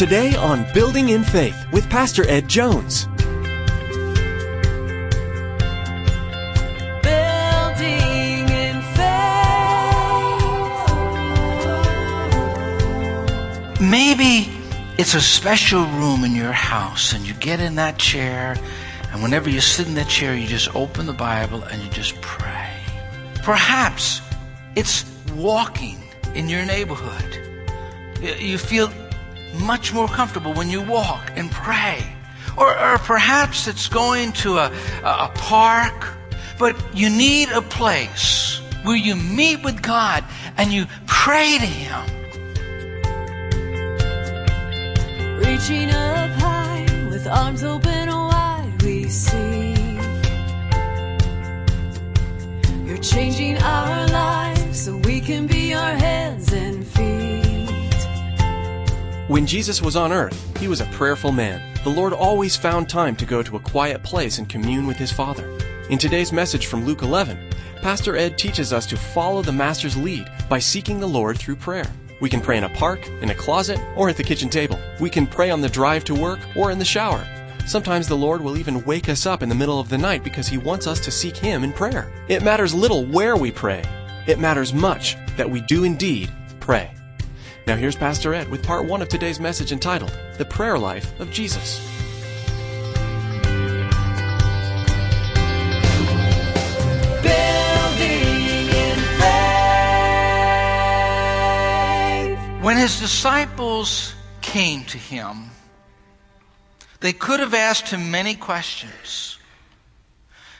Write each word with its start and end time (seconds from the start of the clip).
Today 0.00 0.34
on 0.34 0.64
Building 0.72 1.10
in 1.10 1.22
Faith 1.22 1.66
with 1.72 1.86
Pastor 1.90 2.26
Ed 2.26 2.48
Jones. 2.48 3.04
Building 7.02 8.48
in 8.48 8.80
faith. 8.96 9.02
Maybe 13.78 14.48
it's 14.96 15.12
a 15.12 15.20
special 15.20 15.84
room 15.84 16.24
in 16.24 16.34
your 16.34 16.52
house, 16.52 17.12
and 17.12 17.26
you 17.26 17.34
get 17.34 17.60
in 17.60 17.74
that 17.74 17.98
chair, 17.98 18.56
and 19.12 19.22
whenever 19.22 19.50
you 19.50 19.60
sit 19.60 19.86
in 19.86 19.92
that 19.96 20.08
chair, 20.08 20.34
you 20.34 20.46
just 20.46 20.74
open 20.74 21.04
the 21.04 21.12
Bible 21.12 21.62
and 21.64 21.82
you 21.82 21.90
just 21.90 22.18
pray. 22.22 22.70
Perhaps 23.42 24.22
it's 24.76 25.04
walking 25.34 26.02
in 26.34 26.48
your 26.48 26.64
neighborhood. 26.64 27.36
You- 28.22 28.36
You 28.52 28.56
feel 28.56 28.90
much 29.54 29.92
more 29.92 30.08
comfortable 30.08 30.52
when 30.54 30.70
you 30.70 30.82
walk 30.82 31.32
and 31.36 31.50
pray. 31.50 32.04
Or, 32.56 32.78
or 32.78 32.98
perhaps 32.98 33.68
it's 33.68 33.88
going 33.88 34.32
to 34.44 34.58
a, 34.58 34.72
a 35.04 35.30
park, 35.34 36.08
but 36.58 36.76
you 36.94 37.08
need 37.08 37.50
a 37.50 37.62
place 37.62 38.60
where 38.82 38.96
you 38.96 39.14
meet 39.14 39.62
with 39.62 39.82
God 39.82 40.24
and 40.56 40.72
you 40.72 40.86
pray 41.06 41.58
to 41.58 41.66
Him. 41.66 42.00
Reaching 45.38 45.90
up 45.90 46.30
high 46.40 46.86
with 47.10 47.26
arms 47.26 47.62
open 47.62 48.08
wide, 48.08 48.82
we 48.82 49.08
see. 49.08 49.74
You're 52.84 52.98
changing 52.98 53.58
our 53.58 54.06
lives 54.08 54.84
so 54.84 54.96
we 54.96 55.20
can 55.20 55.46
be 55.46 55.70
your 55.70 55.78
hands 55.78 56.52
and. 56.52 56.79
When 59.30 59.46
Jesus 59.46 59.80
was 59.80 59.94
on 59.94 60.10
earth, 60.10 60.58
he 60.58 60.66
was 60.66 60.80
a 60.80 60.86
prayerful 60.86 61.30
man. 61.30 61.62
The 61.84 61.88
Lord 61.88 62.12
always 62.12 62.56
found 62.56 62.88
time 62.88 63.14
to 63.14 63.24
go 63.24 63.44
to 63.44 63.54
a 63.54 63.60
quiet 63.60 64.02
place 64.02 64.38
and 64.38 64.48
commune 64.48 64.88
with 64.88 64.96
his 64.96 65.12
Father. 65.12 65.48
In 65.88 65.98
today's 65.98 66.32
message 66.32 66.66
from 66.66 66.84
Luke 66.84 67.02
11, 67.02 67.38
Pastor 67.80 68.16
Ed 68.16 68.36
teaches 68.36 68.72
us 68.72 68.86
to 68.86 68.96
follow 68.96 69.40
the 69.40 69.52
Master's 69.52 69.96
lead 69.96 70.28
by 70.48 70.58
seeking 70.58 70.98
the 70.98 71.06
Lord 71.06 71.38
through 71.38 71.54
prayer. 71.54 71.88
We 72.20 72.28
can 72.28 72.40
pray 72.40 72.58
in 72.58 72.64
a 72.64 72.70
park, 72.70 73.06
in 73.22 73.30
a 73.30 73.34
closet, 73.36 73.78
or 73.94 74.08
at 74.08 74.16
the 74.16 74.24
kitchen 74.24 74.48
table. 74.48 74.80
We 74.98 75.08
can 75.08 75.28
pray 75.28 75.50
on 75.50 75.60
the 75.60 75.68
drive 75.68 76.02
to 76.06 76.14
work 76.16 76.40
or 76.56 76.72
in 76.72 76.80
the 76.80 76.84
shower. 76.84 77.24
Sometimes 77.68 78.08
the 78.08 78.16
Lord 78.16 78.40
will 78.40 78.58
even 78.58 78.84
wake 78.84 79.08
us 79.08 79.26
up 79.26 79.44
in 79.44 79.48
the 79.48 79.54
middle 79.54 79.78
of 79.78 79.90
the 79.90 79.96
night 79.96 80.24
because 80.24 80.48
He 80.48 80.58
wants 80.58 80.88
us 80.88 80.98
to 81.04 81.12
seek 81.12 81.36
Him 81.36 81.62
in 81.62 81.72
prayer. 81.72 82.12
It 82.26 82.42
matters 82.42 82.74
little 82.74 83.06
where 83.06 83.36
we 83.36 83.52
pray. 83.52 83.84
It 84.26 84.40
matters 84.40 84.74
much 84.74 85.16
that 85.36 85.48
we 85.48 85.60
do 85.60 85.84
indeed 85.84 86.32
pray. 86.58 86.90
Now 87.70 87.76
here's 87.76 87.94
Pastor 87.94 88.34
Ed 88.34 88.48
with 88.48 88.64
part 88.64 88.84
one 88.84 89.00
of 89.00 89.08
today's 89.08 89.38
message 89.38 89.70
entitled, 89.70 90.10
The 90.38 90.44
Prayer 90.44 90.76
Life 90.76 91.20
of 91.20 91.30
Jesus. 91.30 91.78
When 102.60 102.76
his 102.76 102.98
disciples 102.98 104.16
came 104.40 104.82
to 104.86 104.98
him, 104.98 105.50
they 106.98 107.12
could 107.12 107.38
have 107.38 107.54
asked 107.54 107.90
him 107.90 108.10
many 108.10 108.34
questions. 108.34 109.38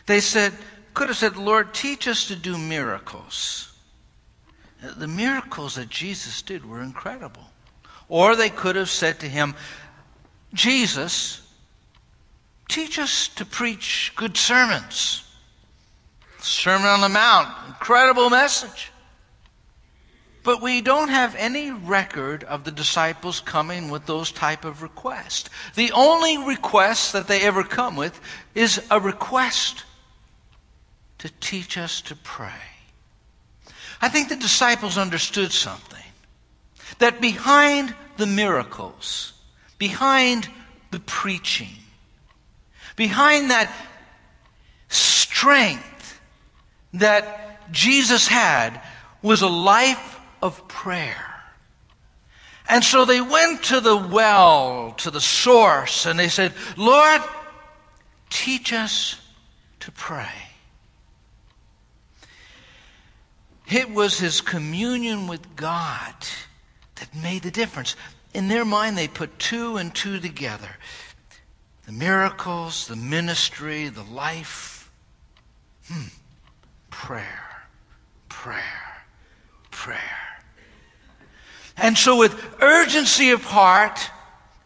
They 0.06 0.20
said, 0.20 0.52
could 0.94 1.08
have 1.08 1.16
said, 1.16 1.36
Lord, 1.36 1.74
teach 1.74 2.06
us 2.06 2.28
to 2.28 2.36
do 2.36 2.56
miracles. 2.56 3.69
The 4.82 5.08
miracles 5.08 5.74
that 5.74 5.90
Jesus 5.90 6.42
did 6.42 6.68
were 6.68 6.82
incredible. 6.82 7.50
Or 8.08 8.34
they 8.34 8.50
could 8.50 8.76
have 8.76 8.90
said 8.90 9.20
to 9.20 9.28
him, 9.28 9.54
Jesus, 10.54 11.42
teach 12.68 12.98
us 12.98 13.28
to 13.28 13.44
preach 13.44 14.12
good 14.16 14.36
sermons. 14.36 15.24
Sermon 16.38 16.86
on 16.86 17.00
the 17.02 17.08
Mount, 17.08 17.48
incredible 17.68 18.30
message. 18.30 18.90
But 20.42 20.62
we 20.62 20.80
don't 20.80 21.10
have 21.10 21.34
any 21.36 21.70
record 21.70 22.44
of 22.44 22.64
the 22.64 22.70
disciples 22.70 23.40
coming 23.40 23.90
with 23.90 24.06
those 24.06 24.32
type 24.32 24.64
of 24.64 24.82
requests. 24.82 25.50
The 25.74 25.92
only 25.92 26.38
request 26.38 27.12
that 27.12 27.28
they 27.28 27.42
ever 27.42 27.62
come 27.62 27.94
with 27.94 28.18
is 28.54 28.82
a 28.90 28.98
request 28.98 29.84
to 31.18 31.30
teach 31.40 31.76
us 31.76 32.00
to 32.02 32.16
pray. 32.16 32.79
I 34.00 34.08
think 34.08 34.28
the 34.28 34.36
disciples 34.36 34.96
understood 34.96 35.52
something. 35.52 35.98
That 36.98 37.20
behind 37.20 37.94
the 38.16 38.26
miracles, 38.26 39.32
behind 39.78 40.48
the 40.90 41.00
preaching, 41.00 41.76
behind 42.96 43.50
that 43.50 43.72
strength 44.88 46.20
that 46.94 47.72
Jesus 47.72 48.26
had 48.26 48.80
was 49.22 49.42
a 49.42 49.48
life 49.48 50.20
of 50.42 50.66
prayer. 50.68 51.26
And 52.68 52.84
so 52.84 53.04
they 53.04 53.20
went 53.20 53.64
to 53.64 53.80
the 53.80 53.96
well, 53.96 54.94
to 54.98 55.10
the 55.10 55.20
source, 55.20 56.06
and 56.06 56.18
they 56.18 56.28
said, 56.28 56.52
Lord, 56.76 57.20
teach 58.28 58.72
us 58.72 59.20
to 59.80 59.90
pray. 59.92 60.49
It 63.70 63.90
was 63.90 64.18
his 64.18 64.40
communion 64.40 65.28
with 65.28 65.54
God 65.54 66.14
that 66.96 67.14
made 67.14 67.42
the 67.42 67.52
difference. 67.52 67.94
In 68.34 68.48
their 68.48 68.64
mind, 68.64 68.98
they 68.98 69.06
put 69.06 69.38
two 69.38 69.76
and 69.76 69.94
two 69.94 70.18
together 70.18 70.68
the 71.86 71.92
miracles, 71.92 72.86
the 72.86 72.96
ministry, 72.96 73.88
the 73.88 74.04
life. 74.04 74.90
Hmm. 75.88 76.08
Prayer, 76.90 77.62
prayer, 78.28 79.04
prayer. 79.70 79.98
And 81.76 81.96
so, 81.96 82.16
with 82.16 82.38
urgency 82.60 83.30
of 83.30 83.42
heart, 83.42 83.98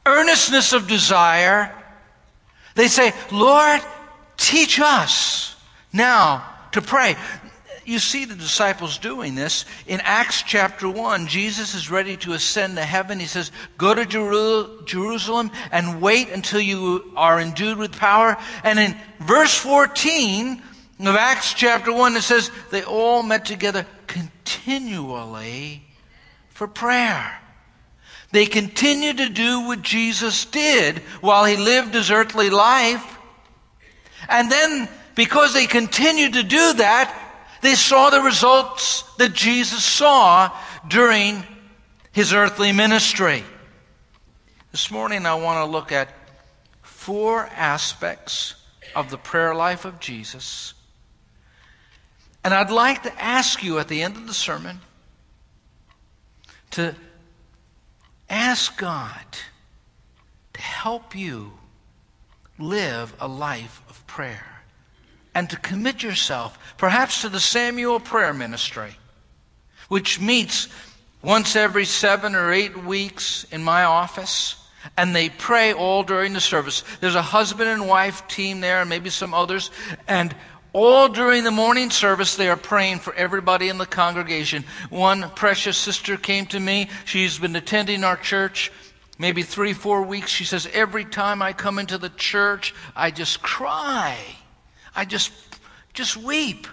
earnestness 0.05 0.73
of 0.73 0.89
desire, 0.89 1.75
they 2.75 2.89
say, 2.89 3.13
Lord, 3.31 3.81
teach 4.37 4.81
us 4.81 5.55
now 5.93 6.45
to 6.73 6.83
pray. 6.83 7.17
You 7.84 7.99
see 7.99 8.25
the 8.25 8.34
disciples 8.34 8.99
doing 8.99 9.34
this. 9.34 9.67
In 9.87 10.00
Acts 10.03 10.43
chapter 10.43 10.89
1, 10.89 11.27
Jesus 11.27 11.75
is 11.75 11.91
ready 11.91 12.17
to 12.19 12.33
ascend 12.33 12.77
to 12.77 12.83
heaven. 12.83 13.21
He 13.21 13.27
says, 13.27 13.53
Go 13.77 13.95
to 13.95 14.06
Jeru- 14.06 14.84
Jerusalem 14.84 15.50
and 15.71 16.00
wait 16.00 16.31
until 16.31 16.61
you 16.61 17.12
are 17.17 17.39
endued 17.39 17.77
with 17.77 17.93
power. 17.93 18.37
And 18.62 18.78
in 18.78 18.97
verse 19.21 19.55
14 19.55 20.62
of 21.00 21.15
Acts 21.15 21.53
chapter 21.53 21.93
1, 21.93 22.17
it 22.17 22.23
says, 22.23 22.50
They 22.71 22.83
all 22.83 23.23
met 23.23 23.44
together 23.44 23.87
continually 24.06 25.83
for 26.50 26.67
prayer. 26.67 27.39
They 28.33 28.47
continued 28.47 29.19
to 29.19 29.28
do 29.28 29.67
what 29.67 29.83
Jesus 29.83 30.47
did 30.47 30.99
while 31.21 31.44
he 31.44 31.56
lived 31.56 31.94
his 31.94 32.11
earthly 32.11 32.50
life. 32.50 33.19
And 34.28 34.50
then, 34.50 34.89
because 35.15 35.53
they 35.53 35.67
continued 35.67 36.33
to 36.33 36.43
do 36.43 36.73
that, 36.75 37.21
they 37.65 37.75
saw 37.75 38.11
the 38.11 38.21
results 38.21 39.05
that 39.17 39.33
Jesus 39.33 39.83
saw 39.83 40.55
during 40.87 41.43
his 42.13 42.35
earthly 42.35 42.73
ministry. 42.73 43.43
This 44.71 44.91
morning, 44.91 45.25
I 45.25 45.35
want 45.35 45.65
to 45.65 45.71
look 45.71 45.91
at 45.91 46.11
four 46.83 47.47
aspects 47.47 48.57
of 48.95 49.11
the 49.11 49.17
prayer 49.17 49.55
life 49.55 49.87
of 49.87 49.99
Jesus. 49.99 50.75
And 52.45 52.53
I'd 52.53 52.71
like 52.71 53.05
to 53.05 53.23
ask 53.23 53.63
you 53.63 53.79
at 53.79 53.89
the 53.89 54.03
end 54.03 54.17
of 54.17 54.27
the 54.27 54.35
sermon 54.35 54.81
to 56.73 56.94
ask 58.29 58.77
God 58.77 59.25
to 60.53 60.61
help 60.61 61.17
you 61.17 61.53
live 62.59 63.15
a 63.19 63.27
life 63.27 63.81
of 63.88 64.06
prayer 64.06 64.54
and 65.35 65.51
to 65.51 65.57
commit 65.57 66.03
yourself 66.03 66.59
perhaps 66.77 67.23
to 67.23 67.29
the 67.29 67.41
Samuel 67.41 68.01
Prayer 68.01 68.33
Ministry, 68.33 68.97
which 69.89 70.21
meets 70.21 70.69
once 71.23 71.57
every 71.57 71.85
seven 71.85 72.35
or 72.35 72.53
eight 72.53 72.85
weeks 72.85 73.45
in 73.51 73.63
my 73.63 73.85
office. 73.85 74.57
And 74.99 75.17
they 75.17 75.31
pray 75.31 75.73
all 75.73 76.03
during 76.03 76.35
the 76.35 76.41
service. 76.41 76.85
There's 77.01 77.15
a 77.15 77.23
husband 77.23 77.71
and 77.71 77.89
wife 77.89 78.29
team 78.29 78.61
there, 78.61 78.83
and 78.83 78.91
maybe 78.91 79.09
some 79.09 79.33
others. 79.33 79.71
And 80.07 80.35
all 80.75 81.09
during 81.09 81.43
the 81.43 81.51
morning 81.51 81.89
service, 81.89 82.37
they 82.37 82.51
are 82.51 82.57
praying 82.57 82.99
for 82.99 83.15
everybody 83.15 83.71
in 83.71 83.79
the 83.79 83.87
congregation. 83.87 84.65
One 84.91 85.31
precious 85.31 85.79
sister 85.79 86.19
came 86.19 86.45
to 86.47 86.61
me. 86.61 86.91
She's 87.07 87.39
been 87.39 87.57
attending 87.57 88.05
our 88.05 88.19
church 88.19 88.71
maybe 89.19 89.43
three, 89.43 89.73
four 89.73 90.03
weeks. 90.03 90.31
She 90.31 90.45
says, 90.45 90.69
Every 90.73 91.05
time 91.05 91.41
I 91.41 91.53
come 91.53 91.79
into 91.79 91.97
the 91.97 92.11
church, 92.11 92.75
I 92.95 93.11
just 93.11 93.41
cry. 93.41 94.19
I 94.94 95.05
just, 95.05 95.32
just 95.93 96.17
weep. 96.17 96.67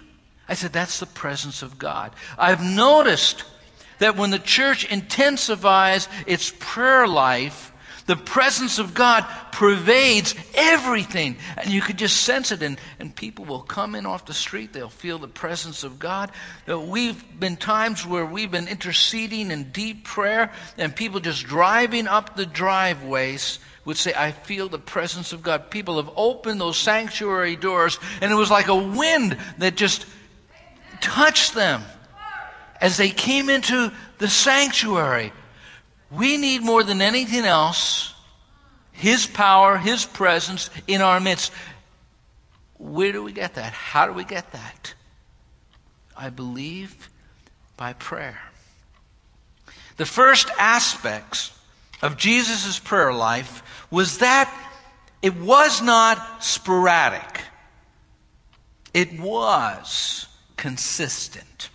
I 0.48 0.54
said, 0.54 0.72
That's 0.72 1.00
the 1.00 1.06
presence 1.06 1.62
of 1.62 1.78
God. 1.78 2.12
I've 2.38 2.62
noticed 2.62 3.44
that 3.98 4.16
when 4.16 4.30
the 4.30 4.38
church 4.38 4.84
intensifies 4.90 6.08
its 6.26 6.52
prayer 6.58 7.06
life, 7.06 7.72
The 8.06 8.16
presence 8.16 8.78
of 8.78 8.94
God 8.94 9.24
pervades 9.52 10.34
everything. 10.54 11.36
And 11.56 11.70
you 11.70 11.80
could 11.80 11.98
just 11.98 12.22
sense 12.22 12.50
it. 12.50 12.62
And, 12.62 12.78
and 12.98 13.14
people 13.14 13.44
will 13.44 13.62
come 13.62 13.94
in 13.94 14.06
off 14.06 14.26
the 14.26 14.34
street. 14.34 14.72
They'll 14.72 14.88
feel 14.88 15.18
the 15.18 15.28
presence 15.28 15.84
of 15.84 15.98
God. 15.98 16.32
We've 16.66 17.22
been 17.38 17.56
times 17.56 18.06
where 18.06 18.26
we've 18.26 18.50
been 18.50 18.68
interceding 18.68 19.50
in 19.50 19.70
deep 19.70 20.04
prayer, 20.04 20.52
and 20.76 20.94
people 20.94 21.20
just 21.20 21.44
driving 21.44 22.08
up 22.08 22.36
the 22.36 22.46
driveways 22.46 23.60
would 23.84 23.96
say, 23.96 24.12
I 24.16 24.30
feel 24.30 24.68
the 24.68 24.78
presence 24.78 25.32
of 25.32 25.42
God. 25.42 25.70
People 25.70 25.96
have 25.96 26.12
opened 26.16 26.60
those 26.60 26.76
sanctuary 26.76 27.56
doors, 27.56 27.98
and 28.20 28.30
it 28.30 28.36
was 28.36 28.50
like 28.50 28.68
a 28.68 28.76
wind 28.76 29.36
that 29.58 29.76
just 29.76 30.06
touched 31.00 31.54
them 31.54 31.82
as 32.80 32.96
they 32.96 33.10
came 33.10 33.50
into 33.50 33.92
the 34.18 34.28
sanctuary. 34.28 35.32
We 36.10 36.36
need 36.36 36.62
more 36.62 36.82
than 36.82 37.02
anything 37.02 37.44
else 37.44 38.14
His 38.92 39.26
power, 39.26 39.78
His 39.78 40.04
presence 40.04 40.70
in 40.86 41.00
our 41.00 41.18
midst. 41.18 41.52
Where 42.78 43.12
do 43.12 43.22
we 43.22 43.32
get 43.32 43.54
that? 43.54 43.72
How 43.72 44.06
do 44.06 44.12
we 44.12 44.24
get 44.24 44.52
that? 44.52 44.94
I 46.16 46.30
believe 46.30 47.08
by 47.76 47.94
prayer. 47.94 48.38
The 49.96 50.06
first 50.06 50.50
aspects 50.58 51.52
of 52.02 52.16
Jesus' 52.16 52.78
prayer 52.78 53.12
life 53.12 53.62
was 53.90 54.18
that 54.18 54.52
it 55.22 55.36
was 55.36 55.80
not 55.80 56.42
sporadic. 56.42 57.42
It 58.92 59.18
was 59.20 60.26
consistent. 60.56 61.70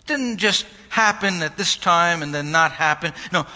It 0.00 0.06
didn't 0.06 0.38
just 0.38 0.66
happen 0.88 1.42
at 1.42 1.58
this 1.58 1.76
time 1.76 2.22
and 2.22 2.34
then 2.34 2.50
not 2.50 2.72
happen. 2.72 3.12
No, 3.32 3.46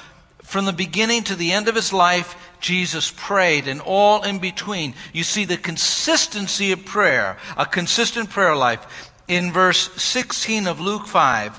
from 0.43 0.67
the 0.67 0.73
beginning 0.73 1.25
to 1.25 1.35
the 1.35 1.53
end 1.53 1.69
of 1.69 1.75
his 1.75 1.93
life, 1.93 2.37
Jesus 2.61 3.11
prayed, 3.11 3.67
and 3.67 3.81
all 3.81 4.23
in 4.23 4.39
between. 4.39 4.95
You 5.13 5.25
see 5.25 5.47
the 5.47 5.57
consistency 5.57 6.71
of 6.73 6.85
prayer, 6.85 7.39
a 7.57 7.67
consistent 7.67 8.31
prayer 8.31 8.55
life. 8.55 9.11
In 9.27 9.51
verse 9.51 9.91
16 10.01 10.67
of 10.67 10.79
Luke 10.79 11.07
5, 11.07 11.59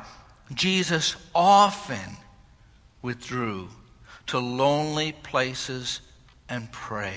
Jesus 0.54 1.16
often 1.34 2.18
withdrew 3.02 3.70
to 4.34 4.40
lonely 4.40 5.12
places 5.12 6.02
and 6.50 6.72
prayed. 6.72 7.14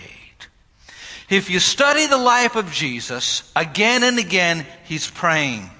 If 1.30 1.48
you 1.48 1.60
study 1.60 2.06
the 2.06 2.18
life 2.18 2.56
of 2.56 2.70
Jesus, 2.70 3.50
again 3.56 4.02
and 4.04 4.18
again, 4.18 4.66
he's 4.84 5.10
praying. 5.10 5.70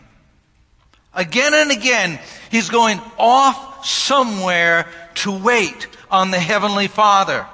Again 1.12 1.52
and 1.52 1.70
again, 1.70 2.18
he's 2.50 2.70
going 2.70 3.02
off 3.18 3.84
somewhere 3.84 4.86
to 5.16 5.30
wait 5.30 5.88
on 6.10 6.30
the 6.30 6.38
Heavenly 6.38 6.88
Father. 6.88 7.46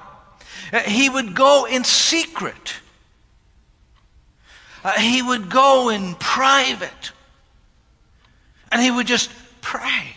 Uh, 0.73 0.79
he 0.79 1.09
would 1.09 1.35
go 1.35 1.65
in 1.65 1.83
secret. 1.83 2.75
Uh, 4.85 4.93
he 4.93 5.23
would 5.23 5.51
go 5.51 5.89
in 5.89 6.15
private. 6.15 7.11
And 8.71 8.81
he 8.81 8.93
would 8.93 9.09
just 9.09 9.29
pray. 9.61 10.15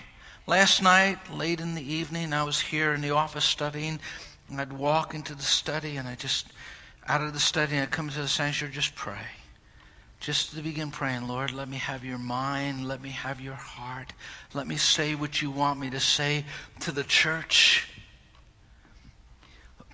Last 0.47 0.81
night, 0.81 1.17
late 1.33 1.59
in 1.59 1.75
the 1.75 1.93
evening, 1.93 2.33
I 2.33 2.43
was 2.43 2.59
here 2.59 2.93
in 2.93 3.01
the 3.01 3.11
office 3.11 3.45
studying, 3.45 3.99
and 4.49 4.61
I'd 4.61 4.73
walk 4.73 5.13
into 5.13 5.33
the 5.33 5.43
study, 5.43 5.97
and 5.97 6.07
I 6.07 6.15
just, 6.15 6.47
out 7.07 7.21
of 7.21 7.33
the 7.33 7.39
study, 7.39 7.73
and 7.73 7.83
I'd 7.83 7.91
come 7.91 8.09
to 8.09 8.21
the 8.21 8.27
sanctuary, 8.27 8.73
just 8.73 8.95
pray 8.95 9.17
just 10.25 10.55
to 10.55 10.61
begin 10.63 10.89
praying, 10.89 11.27
Lord, 11.27 11.51
let 11.51 11.69
me 11.69 11.77
have 11.77 12.03
your 12.03 12.17
mind. 12.17 12.87
Let 12.87 12.99
me 12.99 13.09
have 13.09 13.39
your 13.39 13.53
heart. 13.53 14.11
Let 14.55 14.65
me 14.65 14.75
say 14.75 15.13
what 15.13 15.39
you 15.39 15.51
want 15.51 15.79
me 15.79 15.91
to 15.91 15.99
say 15.99 16.45
to 16.79 16.91
the 16.91 17.03
church. 17.03 17.87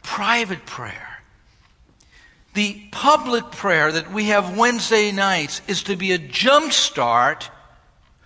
Private 0.03 0.65
prayer. 0.65 1.19
The 2.53 2.81
public 2.91 3.51
prayer 3.51 3.91
that 3.91 4.13
we 4.13 4.25
have 4.25 4.57
Wednesday 4.57 5.11
nights 5.11 5.61
is 5.67 5.83
to 5.83 5.97
be 5.97 6.13
a 6.13 6.17
jump 6.17 6.71
start 6.71 7.49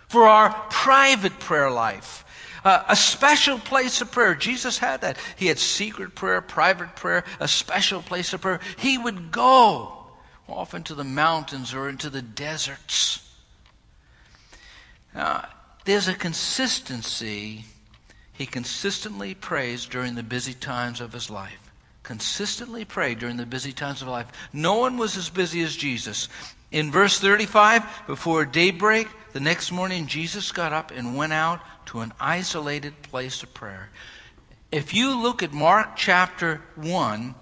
for 0.08 0.24
our 0.24 0.52
private 0.70 1.40
prayer 1.40 1.70
life. 1.72 2.24
Uh, 2.64 2.84
a 2.90 2.96
special 2.96 3.60
place 3.60 4.02
of 4.02 4.12
prayer. 4.12 4.34
Jesus 4.34 4.80
had 4.80 5.02
that. 5.02 5.18
He 5.36 5.48
had 5.48 5.60
secret 5.60 6.16
prayer, 6.16 6.42
private 6.42 6.96
prayer, 6.96 7.24
a 7.40 7.48
special 7.48 8.02
place 8.02 8.34
of 8.34 8.42
prayer. 8.42 8.60
He 8.78 8.98
would 8.98 9.32
go 9.32 10.08
off 10.48 10.74
into 10.74 10.96
the 10.96 11.04
mountains 11.04 11.74
or 11.74 11.90
into 11.90 12.10
the 12.10 12.22
deserts. 12.22 13.22
There's 15.86 16.08
a 16.08 16.16
consistency. 16.16 17.66
He 18.34 18.48
consistently 18.48 19.36
prays 19.36 19.86
during 19.86 20.16
the 20.16 20.24
busy 20.24 20.56
times 20.56 21.00
of 21.00 21.14
his 21.14 21.30
life. 21.30 21.72
Consistently 22.02 22.84
prayed 22.84 23.20
during 23.20 23.38
the 23.38 23.46
busy 23.46 23.72
times 23.72 24.02
of 24.02 24.08
life. 24.08 24.28
No 24.52 24.78
one 24.78 24.98
was 24.98 25.16
as 25.16 25.30
busy 25.30 25.62
as 25.62 25.76
Jesus. 25.76 26.28
In 26.72 26.92
verse 26.92 27.20
35, 27.20 27.84
before 28.08 28.46
daybreak, 28.46 29.08
the 29.34 29.40
next 29.40 29.72
morning, 29.72 30.08
Jesus 30.08 30.52
got 30.52 30.74
up 30.74 30.92
and 30.92 31.16
went 31.16 31.34
out 31.34 31.60
to 31.88 32.00
an 32.00 32.14
isolated 32.20 33.02
place 33.04 33.44
of 33.44 33.54
prayer. 33.54 33.90
If 34.72 34.94
you 34.94 35.22
look 35.22 35.44
at 35.44 35.54
Mark 35.54 35.96
chapter 35.96 36.62
1, 36.76 37.36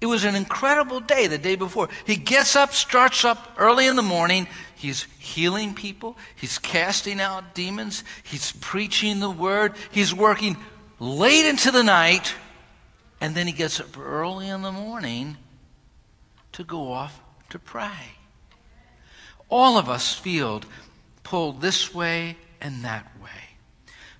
it 0.00 0.06
was 0.06 0.24
an 0.24 0.34
incredible 0.34 1.00
day 1.00 1.26
the 1.26 1.38
day 1.38 1.56
before. 1.56 1.88
He 2.04 2.16
gets 2.16 2.54
up, 2.54 2.74
starts 2.74 3.24
up 3.24 3.54
early 3.58 3.86
in 3.86 3.96
the 3.96 4.02
morning. 4.02 4.46
He's 4.74 5.04
healing 5.18 5.74
people. 5.74 6.18
He's 6.36 6.58
casting 6.58 7.20
out 7.20 7.54
demons. 7.54 8.04
He's 8.22 8.52
preaching 8.52 9.20
the 9.20 9.30
word. 9.30 9.74
He's 9.90 10.14
working 10.14 10.56
late 11.00 11.46
into 11.46 11.70
the 11.70 11.82
night. 11.82 12.34
And 13.20 13.34
then 13.34 13.46
he 13.46 13.52
gets 13.52 13.80
up 13.80 13.98
early 13.98 14.48
in 14.48 14.60
the 14.60 14.72
morning 14.72 15.38
to 16.52 16.62
go 16.62 16.92
off 16.92 17.20
to 17.50 17.58
pray. 17.58 18.16
All 19.48 19.78
of 19.78 19.88
us 19.88 20.14
feel 20.14 20.62
pulled 21.22 21.60
this 21.60 21.94
way 21.94 22.36
and 22.60 22.84
that 22.84 23.06
way. 23.22 23.30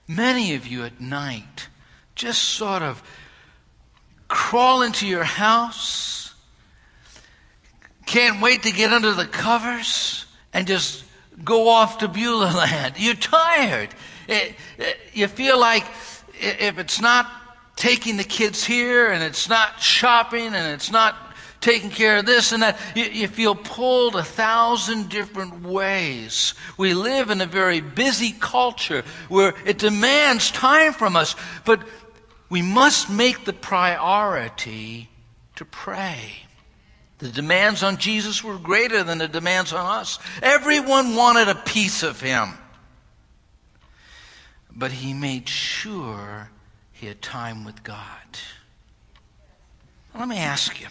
Many 0.08 0.54
of 0.54 0.66
you 0.66 0.84
at 0.84 1.00
night 1.00 1.68
just 2.14 2.42
sort 2.42 2.82
of 2.82 3.02
crawl 4.28 4.82
into 4.82 5.06
your 5.06 5.24
house, 5.24 6.34
can't 8.06 8.40
wait 8.40 8.62
to 8.62 8.72
get 8.72 8.92
under 8.92 9.12
the 9.12 9.26
covers 9.26 10.26
and 10.52 10.66
just 10.66 11.04
go 11.44 11.68
off 11.68 11.98
to 11.98 12.08
Beulah 12.08 12.52
land. 12.56 12.94
You're 12.96 13.14
tired. 13.14 13.90
It, 14.28 14.54
it, 14.78 14.98
you 15.12 15.28
feel 15.28 15.58
like 15.58 15.84
if 16.40 16.78
it's 16.78 17.00
not 17.00 17.30
taking 17.76 18.16
the 18.16 18.24
kids 18.24 18.64
here 18.64 19.10
and 19.10 19.22
it's 19.22 19.48
not 19.48 19.80
shopping 19.80 20.46
and 20.46 20.72
it's 20.72 20.90
not 20.90 21.25
taking 21.66 21.90
care 21.90 22.18
of 22.18 22.26
this 22.26 22.52
and 22.52 22.62
that, 22.62 22.78
you, 22.94 23.04
you 23.06 23.26
feel 23.26 23.56
pulled 23.56 24.14
a 24.14 24.22
thousand 24.22 25.08
different 25.08 25.62
ways. 25.62 26.54
We 26.78 26.94
live 26.94 27.30
in 27.30 27.40
a 27.40 27.46
very 27.46 27.80
busy 27.80 28.32
culture 28.38 29.02
where 29.28 29.52
it 29.66 29.76
demands 29.78 30.52
time 30.52 30.92
from 30.92 31.16
us, 31.16 31.34
but 31.64 31.82
we 32.48 32.62
must 32.62 33.10
make 33.10 33.44
the 33.44 33.52
priority 33.52 35.10
to 35.56 35.64
pray. 35.64 36.34
The 37.18 37.30
demands 37.30 37.82
on 37.82 37.96
Jesus 37.96 38.44
were 38.44 38.58
greater 38.58 39.02
than 39.02 39.18
the 39.18 39.26
demands 39.26 39.72
on 39.72 39.84
us. 39.84 40.20
Everyone 40.42 41.16
wanted 41.16 41.48
a 41.48 41.56
piece 41.56 42.04
of 42.04 42.20
him. 42.20 42.50
But 44.70 44.92
he 44.92 45.12
made 45.12 45.48
sure 45.48 46.50
he 46.92 47.08
had 47.08 47.20
time 47.20 47.64
with 47.64 47.82
God. 47.82 47.98
Let 50.14 50.28
me 50.28 50.38
ask 50.38 50.80
you 50.80 50.86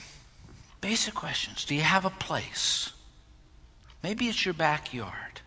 basic 0.86 1.16
questions. 1.16 1.66
Do 1.66 1.74
you 1.74 1.82
have 1.82 2.06
a 2.06 2.12
place? 2.12 2.92
Maybe 4.04 4.28
it's 4.28 4.46
your 4.46 4.54
backyard. 4.54 5.42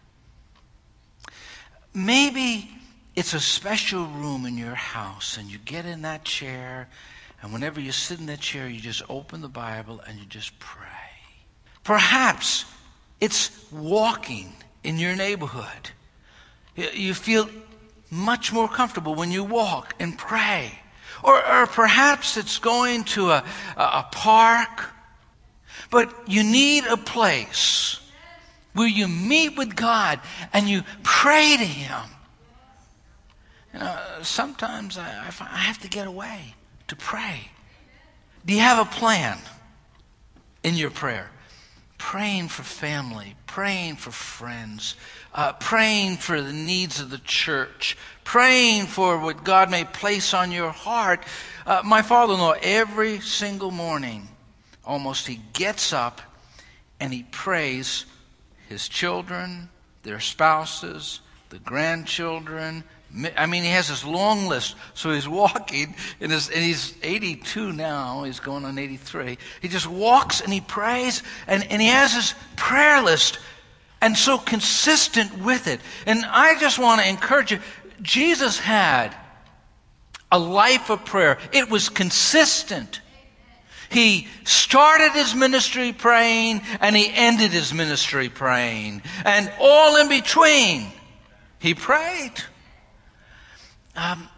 Maybe 1.95 2.69
it's 3.15 3.35
a 3.35 3.41
special 3.41 4.07
room 4.07 4.47
in 4.47 4.59
your 4.59 4.75
house, 4.75 5.39
and 5.39 5.49
you 5.49 5.59
get 5.59 5.87
in 5.87 6.03
that 6.03 6.25
chair, 6.25 6.89
and 7.41 7.53
whenever 7.53 7.81
you 7.81 7.93
sit 7.93 8.19
in 8.19 8.27
that 8.27 8.41
chair, 8.41 8.69
you 8.69 8.81
just 8.81 9.03
open 9.09 9.41
the 9.41 9.49
Bible 9.49 10.01
and 10.09 10.19
you 10.19 10.27
just 10.27 10.59
pray. 10.59 11.07
Perhaps 11.85 12.65
it's 13.21 13.65
walking 13.71 14.53
in 14.83 14.99
your 14.99 15.15
neighborhood. 15.15 15.91
You 16.75 17.15
feel 17.15 17.49
much 18.11 18.53
more 18.53 18.69
comfortable 18.69 19.15
when 19.15 19.31
you 19.31 19.45
walk 19.45 19.95
and 20.01 20.19
pray. 20.19 20.81
Or, 21.23 21.37
or 21.49 21.69
perhaps 21.69 22.37
it's 22.37 22.59
going 22.59 23.05
to 23.15 23.31
a, 23.31 23.45
a 23.77 24.05
park. 24.11 24.98
But 25.91 26.13
you 26.27 26.43
need 26.43 26.85
a 26.87 26.97
place 26.97 28.01
where 28.75 28.89
you 28.89 29.09
meet 29.09 29.57
with 29.57 29.75
God 29.75 30.21
and 30.53 30.69
you 30.69 30.83
pray 31.03 31.57
to 31.57 31.65
Him 31.65 32.11
you 33.73 33.81
know, 33.81 33.99
sometimes 34.23 34.97
I, 34.97 35.09
I, 35.09 35.59
have 35.59 35.79
to 35.81 35.89
get 35.89 36.07
away 36.07 36.55
to 36.89 36.97
pray. 36.97 37.51
Do 38.47 38.55
you 38.55 38.61
have 38.61 38.87
a 38.87 38.91
plan 38.91 39.39
in 40.65 40.75
your 40.75 40.91
prayer? 40.91 41.31
praying 41.99 42.49
for 42.49 42.63
family, 42.63 43.35
praying 43.47 43.97
for 43.97 44.13
friends, 44.13 44.95
uh, 45.35 45.53
praying 45.55 46.17
for 46.17 46.41
the 46.41 46.53
needs 46.53 47.01
of 47.01 47.11
the 47.11 47.19
church, 47.19 47.97
praying 48.25 48.87
for 48.87 49.19
what 49.19 49.45
God 49.45 49.69
may 49.71 49.85
place 49.85 50.33
on 50.33 50.53
your 50.53 50.71
heart. 50.71 51.25
Uh, 51.67 51.83
my 51.85 52.01
father 52.03 52.35
in 52.35 52.39
law, 52.39 52.55
every 52.63 53.21
single 53.21 53.73
morning, 53.73 54.29
almost, 54.89 55.29
he 55.29 55.41
gets 55.53 55.93
up 55.93 56.21
and 56.99 57.13
he 57.13 57.23
prays 57.31 58.07
his 58.69 58.89
children, 58.89 59.69
their 60.03 60.19
spouses, 60.19 61.21
the 61.51 61.61
grandchildren, 61.61 62.83
I 63.37 63.47
mean, 63.47 63.63
he 63.63 63.71
has 63.71 63.89
this 63.89 64.05
long 64.05 64.49
list. 64.49 64.77
So 64.95 65.13
he's 65.13 65.29
walking, 65.43 65.95
and, 66.21 66.33
his, 66.33 66.49
and, 66.49 66.63
he's 66.63 66.95
82 67.03 67.73
now. 67.73 68.25
He's 68.25 68.41
going 68.41 68.65
on 68.65 68.79
83. 68.79 69.39
He 69.63 69.69
just 69.69 69.87
walks 69.87 70.41
and 70.41 70.53
he 70.53 70.61
prays, 70.61 71.23
and, 71.47 71.65
and 71.71 71.81
he 71.81 71.89
has 71.89 72.15
his 72.15 72.35
prayer 72.57 73.03
list, 73.03 73.39
and 74.01 74.17
so 74.17 74.39
consistent 74.39 75.39
with 75.39 75.67
it. 75.67 75.81
And 76.07 76.25
I 76.25 76.59
just 76.61 76.79
want 76.79 77.01
to 77.01 77.09
encourage 77.09 77.53
you 77.53 77.61
Jesus 78.01 78.59
had 78.59 79.17
a 80.31 80.39
life 80.39 80.91
of 80.91 81.05
prayer, 81.05 81.39
it 81.53 81.71
was 81.71 81.89
consistent. 81.89 83.01
He 83.91 84.29
started 84.45 85.13
his 85.13 85.35
ministry 85.35 85.93
praying, 85.93 86.63
and 86.81 86.95
he 86.95 87.11
ended 87.13 87.53
his 87.53 87.73
ministry 87.73 88.29
praying. 88.29 89.03
And 89.25 89.51
all 89.59 89.97
in 89.97 90.09
between, 90.09 90.87
he 91.59 91.75
prayed. 91.75 92.35
Um, 93.97 94.29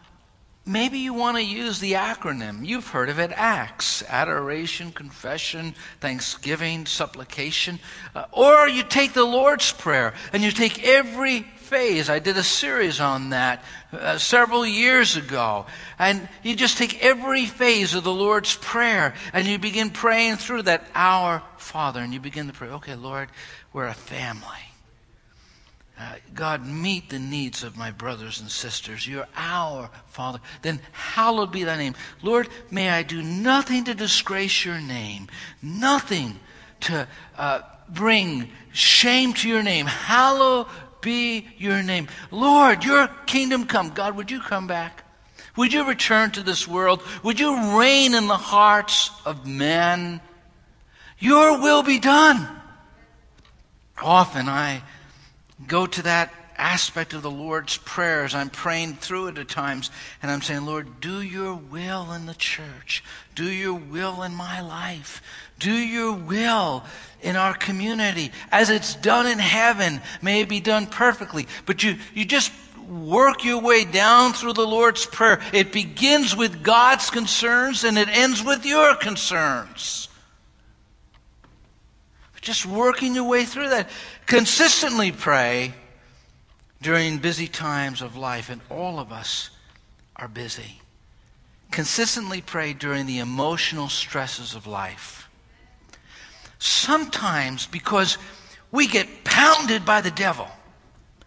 maybe 0.65 0.99
you 0.99 1.13
want 1.13 1.37
to 1.37 1.43
use 1.43 1.81
the 1.81 1.93
acronym. 1.93 2.65
You've 2.65 2.89
heard 2.89 3.09
of 3.09 3.19
it 3.19 3.33
ACTS 3.33 4.03
adoration, 4.09 4.93
confession, 4.93 5.75
thanksgiving, 6.01 6.87
supplication. 6.87 7.79
Uh, 8.15 8.27
or 8.33 8.69
you 8.69 8.83
take 8.83 9.13
the 9.13 9.25
Lord's 9.25 9.73
Prayer 9.73 10.15
and 10.33 10.43
you 10.43 10.51
take 10.51 10.87
every 10.87 11.47
phase. 11.71 12.11
I 12.11 12.19
did 12.19 12.37
a 12.37 12.43
series 12.43 13.01
on 13.01 13.31
that 13.31 13.63
uh, 13.93 14.19
several 14.19 14.67
years 14.67 15.17
ago. 15.17 15.67
And 16.01 16.29
you 16.43 16.57
just 16.57 16.77
take 16.77 17.03
every 17.03 17.47
phase 17.47 17.95
of 17.95 18.03
the 18.03 18.13
Lord's 18.13 18.57
Prayer 18.57 19.15
and 19.33 19.47
you 19.47 19.57
begin 19.57 19.91
praying 19.91 20.37
through 20.37 20.63
that 20.63 20.85
Our 20.97 21.43
Father. 21.59 22.01
And 22.01 22.13
you 22.13 22.19
begin 22.19 22.49
to 22.49 22.53
pray, 22.53 22.69
okay, 22.71 22.97
Lord, 22.97 23.29
we're 23.73 23.87
a 23.87 23.95
family. 23.95 24.43
Uh, 25.97 26.15
God, 26.35 26.67
meet 26.67 27.09
the 27.09 27.21
needs 27.21 27.63
of 27.63 27.77
my 27.77 27.93
brothers 27.93 28.41
and 28.41 28.51
sisters. 28.51 29.07
You're 29.07 29.29
our 29.37 29.91
Father. 30.09 30.41
Then 30.63 30.81
hallowed 30.91 31.53
be 31.53 31.63
thy 31.63 31.77
name. 31.77 31.95
Lord, 32.21 32.49
may 32.73 32.91
I 32.91 33.05
do 33.05 33.23
nothing 33.23 33.85
to 33.85 33.95
disgrace 33.95 34.65
your 34.65 34.81
name, 34.81 35.29
nothing 35.63 36.41
to 36.81 37.07
uh, 37.39 37.61
bring 37.89 38.51
shame 38.73 39.35
to 39.35 39.49
your 39.49 39.63
name. 39.63 39.87
Hallowed 39.87 40.67
be 41.01 41.47
your 41.59 41.83
name. 41.83 42.09
Lord, 42.31 42.85
your 42.85 43.09
kingdom 43.27 43.67
come. 43.67 43.91
God, 43.91 44.17
would 44.17 44.31
you 44.31 44.41
come 44.41 44.67
back? 44.67 45.05
Would 45.57 45.73
you 45.73 45.87
return 45.87 46.31
to 46.33 46.43
this 46.43 46.67
world? 46.67 47.03
Would 47.23 47.41
you 47.41 47.79
reign 47.79 48.15
in 48.15 48.27
the 48.27 48.37
hearts 48.37 49.11
of 49.25 49.47
men? 49.47 50.21
Your 51.19 51.61
will 51.61 51.83
be 51.83 51.99
done. 51.99 52.49
Often 54.03 54.49
I 54.49 54.83
go 55.67 55.87
to 55.87 56.03
that 56.03 56.33
aspect 56.61 57.15
of 57.15 57.23
the 57.23 57.31
Lord's 57.31 57.79
prayers. 57.79 58.35
I'm 58.35 58.51
praying 58.51 58.97
through 58.97 59.29
it 59.29 59.39
at 59.39 59.49
times, 59.49 59.91
and 60.23 60.31
I'm 60.31 60.43
saying, 60.43 60.67
Lord, 60.67 61.01
do 61.01 61.23
your 61.23 61.55
will 61.55 62.13
in 62.13 62.27
the 62.27 62.35
church. 62.35 63.03
Do 63.35 63.51
your 63.51 63.75
will 63.75 64.23
in 64.23 64.35
my 64.35 64.61
life. 64.61 65.23
Do 65.59 65.73
your 65.73 66.13
will 66.13 66.85
in 67.23 67.37
our 67.37 67.55
community. 67.55 68.33
As 68.51 68.71
it's 68.71 68.95
done 68.95 69.27
in 69.27 69.39
heaven, 69.39 70.01
may 70.23 70.43
it 70.43 70.49
be 70.49 70.61
done 70.61 70.87
perfectly. 70.87 71.47
But 71.67 71.83
you, 71.83 71.97
you 72.15 72.25
just 72.25 72.53
work 72.89 73.45
your 73.45 73.61
way 73.61 73.85
down 73.85 74.33
through 74.33 74.55
the 74.55 74.67
Lord's 74.67 75.07
Prayer. 75.07 75.41
It 75.53 75.73
begins 75.73 76.37
with 76.37 76.63
God's 76.63 77.11
concerns 77.11 77.85
and 77.85 77.97
it 77.97 78.09
ends 78.09 78.45
with 78.45 78.67
your 78.67 78.95
concerns. 78.97 80.09
Just 82.41 82.65
working 82.65 83.15
your 83.15 83.29
way 83.29 83.45
through 83.45 83.69
that. 83.69 83.91
Consistently 84.27 85.13
pray 85.13 85.75
during 86.83 87.19
busy 87.19 87.47
times 87.47 88.03
of 88.03 88.17
life, 88.17 88.49
and 88.51 88.61
all 88.71 88.99
of 88.99 89.13
us 89.13 89.51
are 90.17 90.29
busy. 90.29 90.81
Consistently 91.71 92.41
pray 92.41 92.73
during 92.73 93.07
the 93.07 93.19
emotional 93.19 93.89
stresses 93.89 94.55
of 94.55 94.67
life. 94.67 95.29
Sometimes 96.59 97.67
because 97.67 98.19
we 98.73 98.87
get 98.87 99.25
pounded 99.25 99.85
by 99.85 100.01
the 100.01 100.11
devil. 100.11 100.49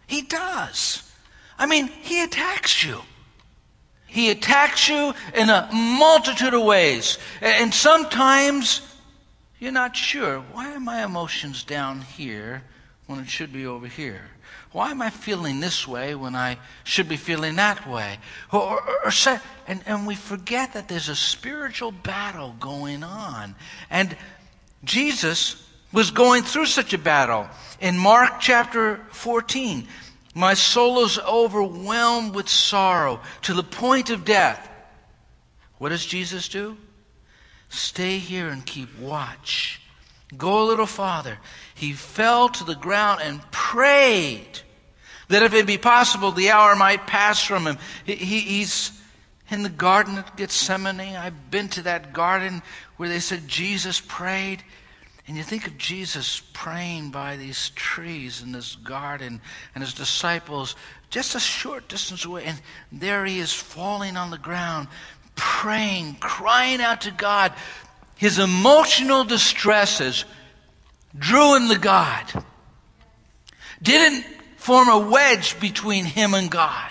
He 0.06 0.22
does. 0.22 1.10
I 1.58 1.66
mean, 1.66 1.88
he 1.88 2.22
attacks 2.22 2.84
you. 2.84 3.02
He 4.06 4.30
attacks 4.30 4.88
you 4.88 5.14
in 5.34 5.50
a 5.50 5.68
multitude 5.72 6.54
of 6.54 6.62
ways. 6.62 7.18
And 7.40 7.74
sometimes 7.74 8.80
you're 9.58 9.72
not 9.72 9.96
sure. 9.96 10.40
Why 10.40 10.72
are 10.74 10.80
my 10.80 11.04
emotions 11.04 11.64
down 11.64 12.02
here 12.02 12.62
when 13.06 13.18
it 13.18 13.28
should 13.28 13.52
be 13.52 13.66
over 13.66 13.86
here? 13.86 14.22
Why 14.74 14.90
am 14.90 15.02
I 15.02 15.10
feeling 15.10 15.60
this 15.60 15.86
way 15.86 16.16
when 16.16 16.34
I 16.34 16.58
should 16.82 17.08
be 17.08 17.16
feeling 17.16 17.54
that 17.54 17.88
way? 17.88 18.18
Or, 18.50 18.82
or, 18.82 19.06
or, 19.06 19.40
and, 19.68 19.80
and 19.86 20.04
we 20.04 20.16
forget 20.16 20.72
that 20.72 20.88
there's 20.88 21.08
a 21.08 21.14
spiritual 21.14 21.92
battle 21.92 22.56
going 22.58 23.04
on. 23.04 23.54
And 23.88 24.16
Jesus 24.82 25.64
was 25.92 26.10
going 26.10 26.42
through 26.42 26.66
such 26.66 26.92
a 26.92 26.98
battle. 26.98 27.48
In 27.80 27.96
Mark 27.96 28.40
chapter 28.40 28.96
14, 29.12 29.86
my 30.34 30.54
soul 30.54 31.04
is 31.04 31.20
overwhelmed 31.20 32.34
with 32.34 32.48
sorrow 32.48 33.20
to 33.42 33.54
the 33.54 33.62
point 33.62 34.10
of 34.10 34.24
death. 34.24 34.68
What 35.78 35.90
does 35.90 36.04
Jesus 36.04 36.48
do? 36.48 36.76
Stay 37.68 38.18
here 38.18 38.48
and 38.48 38.66
keep 38.66 38.98
watch. 38.98 39.80
Go 40.36 40.64
a 40.64 40.66
little 40.66 40.84
farther. 40.86 41.38
He 41.76 41.92
fell 41.92 42.48
to 42.48 42.64
the 42.64 42.74
ground 42.74 43.20
and 43.22 43.40
prayed 43.52 44.62
that 45.28 45.42
if 45.42 45.54
it 45.54 45.66
be 45.66 45.78
possible, 45.78 46.32
the 46.32 46.50
hour 46.50 46.76
might 46.76 47.06
pass 47.06 47.42
from 47.42 47.66
him. 47.66 47.78
He, 48.04 48.14
he's 48.14 48.92
in 49.50 49.62
the 49.62 49.68
Garden 49.68 50.18
of 50.18 50.36
Gethsemane. 50.36 51.16
I've 51.16 51.50
been 51.50 51.68
to 51.70 51.82
that 51.82 52.12
garden 52.12 52.62
where 52.96 53.08
they 53.08 53.20
said 53.20 53.48
Jesus 53.48 54.00
prayed. 54.00 54.62
And 55.26 55.36
you 55.36 55.42
think 55.42 55.66
of 55.66 55.78
Jesus 55.78 56.42
praying 56.52 57.10
by 57.10 57.36
these 57.36 57.70
trees 57.70 58.42
in 58.42 58.52
this 58.52 58.76
garden 58.76 59.40
and 59.74 59.82
his 59.82 59.94
disciples 59.94 60.76
just 61.08 61.34
a 61.34 61.40
short 61.40 61.88
distance 61.88 62.24
away. 62.24 62.44
And 62.44 62.60
there 62.92 63.24
he 63.24 63.38
is 63.38 63.52
falling 63.52 64.16
on 64.16 64.30
the 64.30 64.38
ground, 64.38 64.88
praying, 65.36 66.16
crying 66.16 66.80
out 66.80 67.02
to 67.02 67.10
God. 67.10 67.52
His 68.16 68.38
emotional 68.38 69.24
distresses 69.24 70.24
drew 71.16 71.56
him 71.56 71.68
to 71.68 71.78
God. 71.78 72.44
Didn't 73.80 74.26
form 74.64 74.88
a 74.88 74.98
wedge 74.98 75.60
between 75.60 76.06
him 76.06 76.32
and 76.32 76.50
God. 76.50 76.90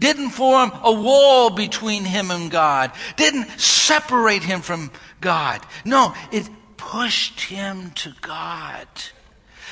Didn't 0.00 0.30
form 0.30 0.72
a 0.82 0.90
wall 0.90 1.48
between 1.48 2.04
him 2.04 2.32
and 2.32 2.50
God. 2.50 2.90
Didn't 3.16 3.48
separate 3.60 4.42
him 4.42 4.62
from 4.62 4.90
God. 5.20 5.64
No, 5.84 6.12
it 6.32 6.48
pushed 6.76 7.40
him 7.40 7.92
to 7.92 8.12
God. 8.20 8.88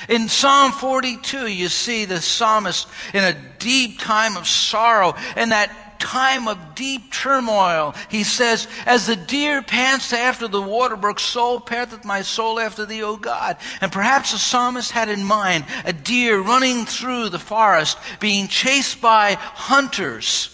In 0.07 0.29
Psalm 0.29 0.71
42, 0.71 1.47
you 1.47 1.67
see 1.67 2.05
the 2.05 2.21
psalmist 2.21 2.87
in 3.13 3.25
a 3.25 3.37
deep 3.59 3.99
time 3.99 4.37
of 4.37 4.47
sorrow, 4.47 5.13
and 5.35 5.51
that 5.51 5.69
time 5.99 6.47
of 6.47 6.75
deep 6.75 7.11
turmoil. 7.11 7.95
He 8.09 8.23
says, 8.23 8.67
As 8.85 9.07
the 9.07 9.15
deer 9.15 9.61
pants 9.61 10.13
after 10.13 10.47
the 10.47 10.61
water 10.61 10.95
brook, 10.95 11.19
so 11.19 11.59
panteth 11.59 12.05
my 12.05 12.21
soul 12.21 12.59
after 12.59 12.85
thee, 12.85 13.03
O 13.03 13.17
God. 13.17 13.57
And 13.81 13.91
perhaps 13.91 14.31
the 14.31 14.37
psalmist 14.37 14.91
had 14.91 15.09
in 15.09 15.23
mind 15.23 15.65
a 15.85 15.93
deer 15.93 16.39
running 16.39 16.85
through 16.85 17.29
the 17.29 17.39
forest, 17.39 17.97
being 18.19 18.47
chased 18.47 19.01
by 19.01 19.33
hunters. 19.33 20.53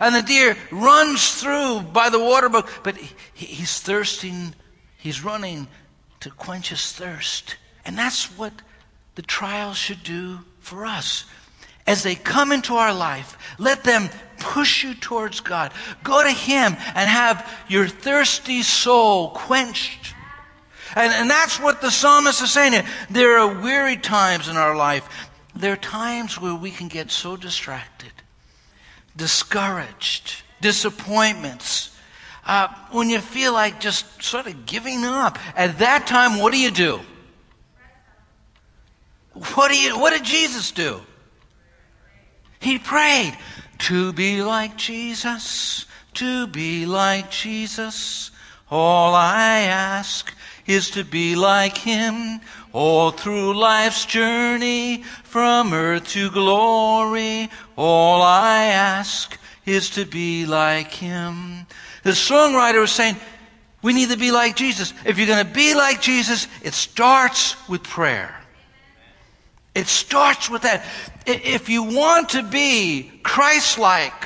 And 0.00 0.14
the 0.14 0.22
deer 0.22 0.56
runs 0.70 1.40
through 1.40 1.80
by 1.80 2.08
the 2.08 2.20
water 2.20 2.48
brook, 2.48 2.70
but 2.82 2.96
he's 3.34 3.80
thirsting, 3.80 4.54
he's 4.96 5.24
running 5.24 5.66
to 6.20 6.30
quench 6.30 6.68
his 6.68 6.92
thirst. 6.92 7.56
And 7.84 7.98
that's 7.98 8.26
what 8.38 8.52
the 9.16 9.22
trials 9.22 9.76
should 9.76 10.02
do 10.02 10.40
for 10.60 10.86
us 10.86 11.24
as 11.88 12.02
they 12.02 12.14
come 12.14 12.52
into 12.52 12.74
our 12.74 12.92
life, 12.92 13.38
let 13.58 13.82
them 13.82 14.10
push 14.38 14.84
you 14.84 14.94
towards 14.94 15.40
God. 15.40 15.72
Go 16.02 16.22
to 16.22 16.30
Him 16.30 16.76
and 16.94 17.08
have 17.08 17.48
your 17.68 17.88
thirsty 17.88 18.62
soul 18.62 19.30
quenched. 19.30 20.14
And, 20.96 21.12
and 21.12 21.30
that's 21.30 21.60
what 21.60 21.80
the 21.80 21.90
psalmist 21.90 22.42
is 22.42 22.52
saying. 22.52 22.84
There 23.10 23.38
are 23.38 23.60
weary 23.60 23.96
times 23.96 24.48
in 24.48 24.56
our 24.56 24.74
life. 24.74 25.28
There 25.54 25.72
are 25.72 25.76
times 25.76 26.40
where 26.40 26.54
we 26.54 26.70
can 26.70 26.88
get 26.88 27.10
so 27.10 27.36
distracted, 27.36 28.12
discouraged, 29.16 30.42
disappointments. 30.60 31.94
Uh, 32.46 32.68
when 32.92 33.10
you 33.10 33.18
feel 33.18 33.52
like 33.52 33.78
just 33.78 34.22
sort 34.22 34.46
of 34.46 34.64
giving 34.64 35.04
up. 35.04 35.38
At 35.54 35.80
that 35.80 36.06
time, 36.06 36.38
what 36.38 36.52
do 36.52 36.58
you 36.58 36.70
do? 36.70 37.00
what, 39.54 39.70
do 39.70 39.78
you, 39.78 39.98
what 39.98 40.12
did 40.12 40.24
Jesus 40.24 40.70
do? 40.70 41.00
He 42.60 42.78
prayed 42.78 43.36
to 43.78 44.12
be 44.12 44.42
like 44.42 44.76
Jesus, 44.76 45.86
to 46.14 46.46
be 46.46 46.86
like 46.86 47.30
Jesus. 47.30 48.30
All 48.70 49.14
I 49.14 49.60
ask 49.60 50.34
is 50.66 50.90
to 50.90 51.04
be 51.04 51.34
like 51.36 51.78
him 51.78 52.40
all 52.72 53.10
through 53.10 53.54
life's 53.54 54.04
journey 54.04 55.02
from 55.24 55.72
earth 55.72 56.08
to 56.08 56.30
glory. 56.30 57.48
All 57.76 58.20
I 58.22 58.64
ask 58.64 59.38
is 59.64 59.90
to 59.90 60.04
be 60.04 60.44
like 60.44 60.92
him. 60.92 61.66
The 62.02 62.10
songwriter 62.10 62.80
was 62.80 62.92
saying, 62.92 63.16
we 63.80 63.92
need 63.92 64.10
to 64.10 64.16
be 64.16 64.30
like 64.30 64.56
Jesus. 64.56 64.92
If 65.04 65.18
you're 65.18 65.26
going 65.26 65.46
to 65.46 65.52
be 65.52 65.74
like 65.74 66.00
Jesus, 66.00 66.48
it 66.62 66.74
starts 66.74 67.56
with 67.68 67.82
prayer. 67.82 68.34
It 69.74 69.86
starts 69.86 70.50
with 70.50 70.62
that. 70.62 70.84
If 71.24 71.68
you 71.68 71.84
want 71.84 72.30
to 72.30 72.42
be 72.42 73.17
Christ 73.28 73.78
like, 73.78 74.24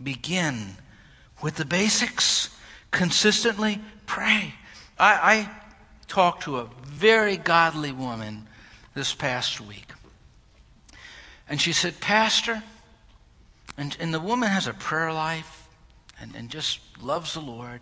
begin 0.00 0.76
with 1.42 1.56
the 1.56 1.64
basics. 1.64 2.56
Consistently 2.92 3.80
pray. 4.06 4.54
I, 4.96 5.12
I 5.12 5.50
talked 6.06 6.44
to 6.44 6.58
a 6.58 6.70
very 6.84 7.36
godly 7.36 7.90
woman 7.90 8.46
this 8.94 9.12
past 9.12 9.60
week. 9.60 9.92
And 11.48 11.60
she 11.60 11.72
said, 11.72 12.00
Pastor, 12.00 12.62
and, 13.76 13.96
and 13.98 14.14
the 14.14 14.20
woman 14.20 14.50
has 14.50 14.68
a 14.68 14.72
prayer 14.72 15.12
life 15.12 15.68
and, 16.20 16.32
and 16.36 16.48
just 16.48 16.78
loves 17.02 17.34
the 17.34 17.40
Lord. 17.40 17.80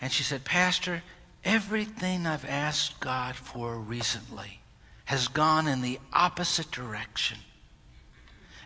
And 0.00 0.12
she 0.12 0.22
said, 0.22 0.44
Pastor, 0.44 1.02
everything 1.44 2.24
I've 2.24 2.48
asked 2.48 3.00
God 3.00 3.34
for 3.34 3.78
recently 3.78 4.60
has 5.06 5.26
gone 5.26 5.66
in 5.66 5.82
the 5.82 5.98
opposite 6.12 6.70
direction. 6.70 7.38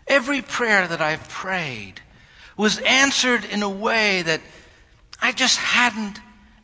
Every 0.09 0.41
prayer 0.41 0.87
that 0.87 1.01
I've 1.01 1.29
prayed 1.29 2.01
was 2.57 2.79
answered 2.79 3.45
in 3.45 3.63
a 3.63 3.69
way 3.69 4.23
that 4.23 4.41
I 5.21 5.31
just 5.31 5.57
hadn't 5.57 6.19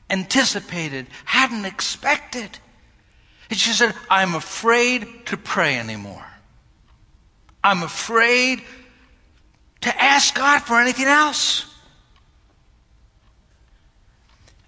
anticipated, 0.09 1.07
hadn't 1.23 1.65
expected. 1.65 2.57
And 3.49 3.59
she 3.59 3.71
said, 3.71 3.93
I'm 4.09 4.35
afraid 4.35 5.27
to 5.27 5.37
pray 5.37 5.77
anymore. 5.77 6.25
I'm 7.63 7.83
afraid 7.83 8.63
to 9.81 10.03
ask 10.03 10.33
God 10.35 10.63
for 10.63 10.81
anything 10.81 11.05
else. 11.05 11.71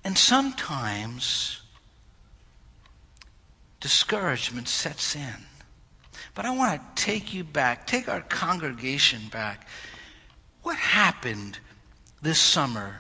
And 0.04 0.18
sometimes 0.18 1.62
discouragement 3.80 4.68
sets 4.68 5.16
in. 5.16 5.36
But 6.38 6.46
I 6.46 6.52
want 6.52 6.80
to 6.80 7.04
take 7.04 7.34
you 7.34 7.44
back, 7.44 7.88
take 7.88 8.08
our 8.08 8.22
congregation 8.22 9.22
back. 9.32 9.68
What 10.62 10.78
happened 10.78 11.58
this 12.22 12.40
summer 12.40 12.98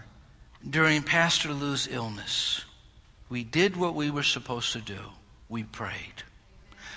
during 0.68 1.04
Pastor 1.04 1.54
Lou's 1.54 1.88
illness? 1.88 2.66
We 3.30 3.44
did 3.44 3.78
what 3.78 3.94
we 3.94 4.10
were 4.10 4.24
supposed 4.24 4.74
to 4.74 4.82
do. 4.82 4.98
We 5.50 5.62
prayed. 5.62 6.24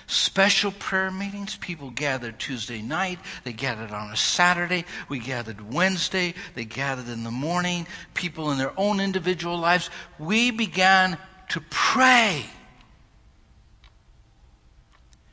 Special 0.07 0.73
prayer 0.73 1.11
meetings. 1.11 1.57
People 1.57 1.91
gathered 1.91 2.39
Tuesday 2.39 2.81
night. 2.81 3.19
They 3.45 3.53
gathered 3.53 3.91
on 3.91 4.11
a 4.11 4.17
Saturday. 4.17 4.87
We 5.11 5.19
gathered 5.19 5.75
Wednesday. 5.75 6.33
They 6.55 6.65
gathered 6.65 7.09
in 7.09 7.23
the 7.23 7.31
morning. 7.31 7.87
People 8.15 8.51
in 8.51 8.57
their 8.57 8.73
own 8.79 8.99
individual 8.99 9.59
lives. 9.59 9.91
We 10.19 10.53
began 10.53 11.19
to 11.51 11.61
pray. 11.69 12.47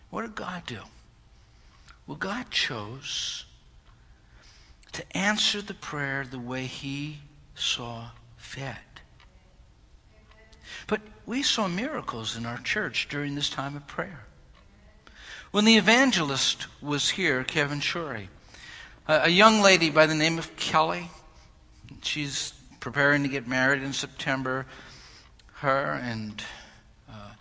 What 0.10 0.24
did 0.24 0.36
God 0.36 0.64
do? 0.66 0.80
Well, 2.08 2.18
God 2.18 2.50
chose 2.50 3.46
to 4.94 5.18
answer 5.18 5.62
the 5.62 5.74
prayer 5.74 6.26
the 6.30 6.40
way 6.40 6.66
He 6.66 7.20
saw 7.54 8.12
fit. 8.38 8.76
But 10.88 11.02
we 11.26 11.44
saw 11.44 11.68
miracles 11.68 12.38
in 12.38 12.46
our 12.46 12.60
church 12.60 13.10
during 13.10 13.36
this 13.36 13.50
time 13.50 13.76
of 13.76 13.86
prayer. 13.88 14.22
When 15.52 15.66
the 15.66 15.76
evangelist 15.76 16.68
was 16.82 17.10
here, 17.10 17.44
Kevin 17.44 17.82
Shorey, 17.82 18.30
a 19.08 19.30
young 19.30 19.62
lady 19.62 19.90
by 19.90 20.06
the 20.06 20.16
name 20.16 20.38
of 20.38 20.56
Kelly, 20.56 21.10
she's 22.02 22.54
preparing 22.80 23.24
to 23.24 23.30
get 23.30 23.48
married 23.48 23.84
in 23.84 23.92
September. 23.92 24.66
Her 25.56 26.00
and 26.02 26.42
uh, 27.10 27.32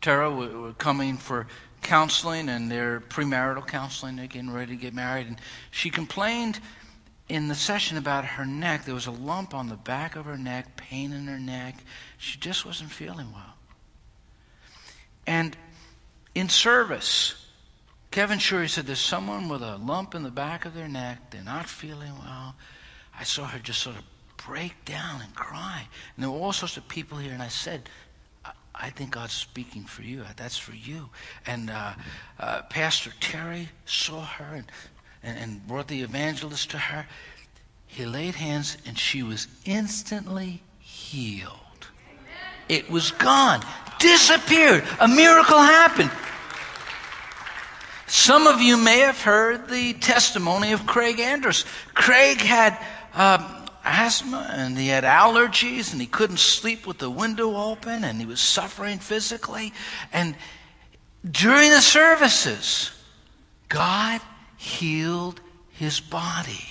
Tara 0.00 0.30
were 0.30 0.72
coming 0.74 1.16
for 1.16 1.46
counseling 1.82 2.48
and 2.48 2.70
their 2.70 3.00
premarital 3.00 3.66
counseling. 3.66 4.16
They're 4.16 4.26
getting 4.26 4.52
ready 4.52 4.76
to 4.76 4.80
get 4.80 4.94
married. 4.94 5.26
And 5.26 5.40
she 5.70 5.90
complained 5.90 6.60
in 7.28 7.48
the 7.48 7.54
session 7.54 7.96
about 7.96 8.24
her 8.24 8.44
neck. 8.44 8.84
There 8.84 8.94
was 8.94 9.06
a 9.06 9.12
lump 9.12 9.54
on 9.54 9.68
the 9.68 9.76
back 9.76 10.16
of 10.16 10.24
her 10.26 10.38
neck, 10.38 10.76
pain 10.76 11.12
in 11.12 11.26
her 11.26 11.38
neck. 11.38 11.82
She 12.18 12.38
just 12.38 12.64
wasn't 12.64 12.90
feeling 12.90 13.32
well. 13.32 13.54
And 15.26 15.56
in 16.34 16.48
service, 16.48 17.46
Kevin 18.10 18.38
Shorey 18.38 18.68
said, 18.68 18.86
There's 18.86 18.98
someone 19.00 19.48
with 19.48 19.62
a 19.62 19.76
lump 19.76 20.14
in 20.14 20.22
the 20.22 20.30
back 20.30 20.64
of 20.64 20.74
their 20.74 20.88
neck. 20.88 21.30
They're 21.30 21.42
not 21.42 21.68
feeling 21.68 22.12
well. 22.18 22.54
I 23.18 23.24
saw 23.24 23.46
her 23.46 23.58
just 23.58 23.80
sort 23.80 23.96
of 23.96 24.02
break 24.36 24.84
down 24.84 25.22
and 25.22 25.34
cry. 25.34 25.86
And 26.16 26.22
there 26.22 26.30
were 26.30 26.38
all 26.38 26.52
sorts 26.52 26.76
of 26.76 26.86
people 26.88 27.18
here. 27.18 27.32
And 27.32 27.42
I 27.42 27.48
said, 27.48 27.88
I 28.74 28.90
think 28.90 29.10
God's 29.10 29.32
speaking 29.32 29.84
for 29.84 30.02
you. 30.02 30.24
That's 30.36 30.58
for 30.58 30.74
you. 30.74 31.10
And 31.46 31.70
uh, 31.70 31.92
uh, 32.38 32.62
Pastor 32.62 33.12
Terry 33.20 33.68
saw 33.84 34.24
her 34.24 34.54
and, 34.54 34.64
and, 35.22 35.38
and 35.38 35.66
brought 35.66 35.88
the 35.88 36.02
evangelist 36.02 36.70
to 36.70 36.78
her. 36.78 37.06
He 37.86 38.06
laid 38.06 38.34
hands 38.34 38.78
and 38.86 38.98
she 38.98 39.22
was 39.22 39.48
instantly 39.66 40.62
healed. 40.78 41.58
It 42.68 42.88
was 42.90 43.10
gone, 43.10 43.62
disappeared. 43.98 44.84
A 45.00 45.08
miracle 45.08 45.58
happened. 45.58 46.10
Some 48.06 48.46
of 48.46 48.60
you 48.60 48.76
may 48.76 49.00
have 49.00 49.20
heard 49.20 49.68
the 49.68 49.94
testimony 49.94 50.72
of 50.72 50.86
Craig 50.86 51.18
Andrews. 51.20 51.64
Craig 51.94 52.38
had 52.38 52.78
um, 53.14 53.61
asthma 53.84 54.48
and 54.50 54.76
he 54.76 54.88
had 54.88 55.04
allergies 55.04 55.92
and 55.92 56.00
he 56.00 56.06
couldn't 56.06 56.38
sleep 56.38 56.86
with 56.86 56.98
the 56.98 57.10
window 57.10 57.56
open 57.56 58.04
and 58.04 58.20
he 58.20 58.26
was 58.26 58.40
suffering 58.40 58.98
physically. 58.98 59.72
And 60.12 60.36
during 61.28 61.70
the 61.70 61.80
services, 61.80 62.90
God 63.68 64.20
healed 64.56 65.40
his 65.70 66.00
body. 66.00 66.64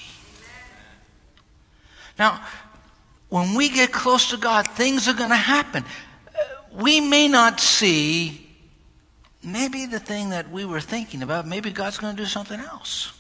Now, 2.18 2.44
when 3.30 3.56
we 3.56 3.70
get 3.70 3.92
close 3.92 4.30
to 4.32 4.38
God, 4.38 4.68
things 4.68 5.08
are 5.08 5.14
going 5.14 5.30
to 5.30 5.36
happen. 5.36 5.86
We 6.74 7.02
may 7.02 7.28
not 7.28 7.60
see 7.60 8.50
maybe 9.44 9.86
the 9.86 10.00
thing 10.00 10.30
that 10.30 10.52
we 10.52 10.66
were 10.66 10.82
thinking 10.82 11.24
about, 11.24 11.48
maybe 11.48 11.72
God's 11.72 11.98
going 11.98 12.16
to 12.16 12.22
do 12.22 12.28
something 12.28 12.60
else. 12.60 13.14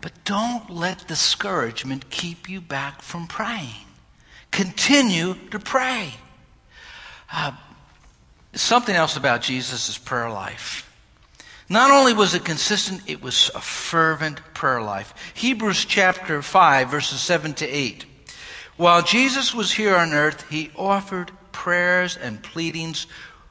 But 0.00 0.12
don't 0.24 0.70
let 0.70 1.06
discouragement 1.06 2.10
keep 2.10 2.48
you 2.48 2.60
back 2.60 3.02
from 3.02 3.26
praying. 3.26 3.86
Continue 4.50 5.34
to 5.50 5.58
pray. 5.58 6.14
Uh, 7.32 7.52
something 8.54 8.94
else 8.94 9.16
about 9.16 9.42
Jesus' 9.42 9.98
prayer 9.98 10.30
life. 10.30 10.84
Not 11.68 11.90
only 11.90 12.14
was 12.14 12.34
it 12.34 12.44
consistent, 12.44 13.02
it 13.06 13.20
was 13.20 13.50
a 13.54 13.60
fervent 13.60 14.40
prayer 14.54 14.80
life. 14.80 15.12
Hebrews 15.34 15.84
chapter 15.84 16.40
5, 16.40 16.90
verses 16.90 17.20
7 17.20 17.52
to 17.54 17.66
8. 17.66 18.06
While 18.78 19.02
Jesus 19.02 19.54
was 19.54 19.72
here 19.72 19.96
on 19.96 20.14
earth, 20.14 20.48
he 20.48 20.70
offered 20.76 21.30
prayers 21.52 22.16
and 22.16 22.42
pleadings 22.42 23.06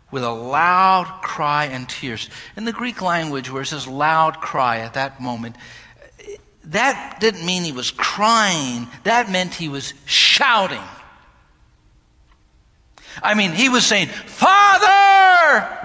with 0.09 0.23
a 0.23 0.31
loud 0.31 1.21
cry 1.21 1.65
and 1.65 1.87
tears. 1.87 2.29
In 2.55 2.65
the 2.65 2.71
Greek 2.71 3.01
language, 3.01 3.51
where 3.51 3.61
it 3.61 3.67
says 3.67 3.87
loud 3.87 4.39
cry 4.39 4.79
at 4.79 4.93
that 4.95 5.21
moment, 5.21 5.57
that 6.67 7.17
didn't 7.19 7.45
mean 7.45 7.63
he 7.63 7.71
was 7.71 7.91
crying, 7.91 8.87
that 9.03 9.29
meant 9.29 9.53
he 9.53 9.69
was 9.69 9.93
shouting. 10.05 10.81
I 13.23 13.33
mean, 13.33 13.51
he 13.51 13.69
was 13.69 13.85
saying, 13.85 14.07
Father! 14.07 15.77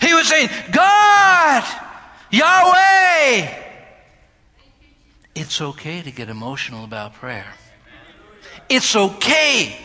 He 0.00 0.12
was 0.14 0.26
saying, 0.26 0.48
God! 0.72 1.64
Yahweh! 2.30 3.62
It's 5.34 5.60
okay 5.60 6.02
to 6.02 6.10
get 6.10 6.28
emotional 6.28 6.84
about 6.84 7.14
prayer. 7.14 7.46
It's 8.68 8.96
okay 8.96 9.76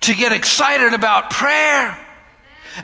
to 0.00 0.14
get 0.14 0.32
excited 0.32 0.94
about 0.94 1.30
prayer. 1.30 1.98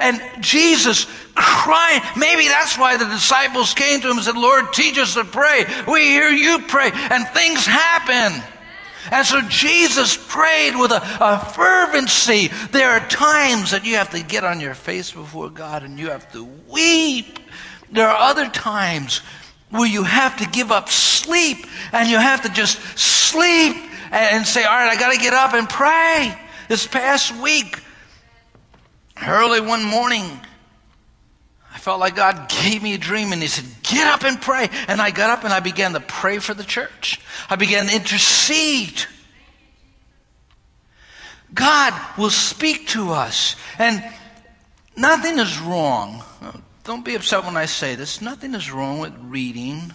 And 0.00 0.20
Jesus 0.42 1.06
crying. 1.38 2.02
Maybe 2.16 2.48
that's 2.48 2.76
why 2.76 2.96
the 2.96 3.04
disciples 3.06 3.74
came 3.74 4.00
to 4.00 4.10
him 4.10 4.16
and 4.16 4.24
said, 4.24 4.36
Lord, 4.36 4.72
teach 4.72 4.98
us 4.98 5.14
to 5.14 5.24
pray. 5.24 5.64
We 5.86 6.00
hear 6.00 6.28
you 6.28 6.60
pray. 6.66 6.90
And 6.92 7.26
things 7.28 7.64
happen. 7.64 8.42
And 9.10 9.26
so 9.26 9.40
Jesus 9.42 10.16
prayed 10.16 10.76
with 10.76 10.90
a, 10.90 11.02
a, 11.20 11.38
fervency. 11.52 12.48
There 12.72 12.90
are 12.90 13.08
times 13.08 13.70
that 13.70 13.86
you 13.86 13.96
have 13.96 14.10
to 14.10 14.22
get 14.22 14.44
on 14.44 14.60
your 14.60 14.74
face 14.74 15.12
before 15.12 15.48
God 15.48 15.82
and 15.82 15.98
you 15.98 16.10
have 16.10 16.30
to 16.32 16.44
weep. 16.68 17.38
There 17.90 18.08
are 18.08 18.30
other 18.30 18.48
times 18.50 19.22
where 19.70 19.88
you 19.88 20.02
have 20.02 20.36
to 20.38 20.46
give 20.48 20.70
up 20.70 20.88
sleep 20.88 21.66
and 21.92 22.08
you 22.08 22.18
have 22.18 22.42
to 22.42 22.48
just 22.50 22.80
sleep 22.98 23.76
and 24.10 24.46
say, 24.46 24.64
All 24.64 24.76
right, 24.76 24.90
I 24.90 25.00
got 25.00 25.12
to 25.12 25.18
get 25.18 25.32
up 25.32 25.54
and 25.54 25.68
pray. 25.68 26.38
This 26.68 26.86
past 26.86 27.34
week, 27.40 27.80
early 29.26 29.60
one 29.60 29.84
morning, 29.84 30.24
I 31.78 31.80
felt 31.80 32.00
like 32.00 32.16
God 32.16 32.48
gave 32.48 32.82
me 32.82 32.94
a 32.94 32.98
dream 32.98 33.32
and 33.32 33.40
He 33.40 33.46
said, 33.46 33.64
Get 33.84 34.08
up 34.08 34.24
and 34.24 34.42
pray. 34.42 34.68
And 34.88 35.00
I 35.00 35.12
got 35.12 35.30
up 35.30 35.44
and 35.44 35.52
I 35.52 35.60
began 35.60 35.92
to 35.92 36.00
pray 36.00 36.40
for 36.40 36.52
the 36.52 36.64
church. 36.64 37.20
I 37.48 37.54
began 37.54 37.86
to 37.86 37.94
intercede. 37.94 39.04
God 41.54 41.94
will 42.18 42.30
speak 42.30 42.88
to 42.88 43.12
us. 43.12 43.54
And 43.78 44.02
nothing 44.96 45.38
is 45.38 45.60
wrong. 45.60 46.24
Don't 46.82 47.04
be 47.04 47.14
upset 47.14 47.44
when 47.44 47.56
I 47.56 47.66
say 47.66 47.94
this. 47.94 48.20
Nothing 48.20 48.56
is 48.56 48.72
wrong 48.72 48.98
with 48.98 49.14
reading 49.20 49.92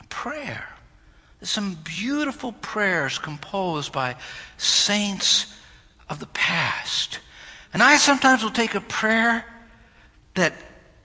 a 0.00 0.04
prayer. 0.04 0.66
There's 1.38 1.50
some 1.50 1.76
beautiful 1.84 2.52
prayers 2.52 3.18
composed 3.18 3.92
by 3.92 4.16
saints 4.56 5.54
of 6.08 6.18
the 6.18 6.28
past. 6.28 7.20
And 7.74 7.82
I 7.82 7.98
sometimes 7.98 8.42
will 8.42 8.50
take 8.50 8.74
a 8.74 8.80
prayer 8.80 9.44
that 10.32 10.54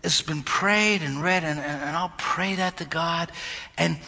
has 0.03 0.21
been 0.21 0.43
prayed 0.43 1.01
and 1.01 1.21
read, 1.21 1.43
and, 1.43 1.59
and 1.59 1.95
I'll 1.95 2.13
pray 2.17 2.55
that 2.55 2.77
to 2.77 2.85
God. 2.85 3.31
And 3.77 3.99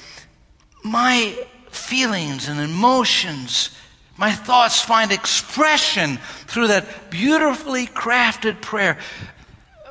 my 0.84 1.38
feelings 1.70 2.48
and 2.48 2.60
emotions, 2.60 3.72
my 4.18 4.32
thoughts 4.32 4.82
find 4.82 5.12
expression 5.12 6.18
through 6.48 6.68
that 6.68 7.10
beautifully 7.10 7.88
crafted 7.88 8.62
prayer. 8.62 8.98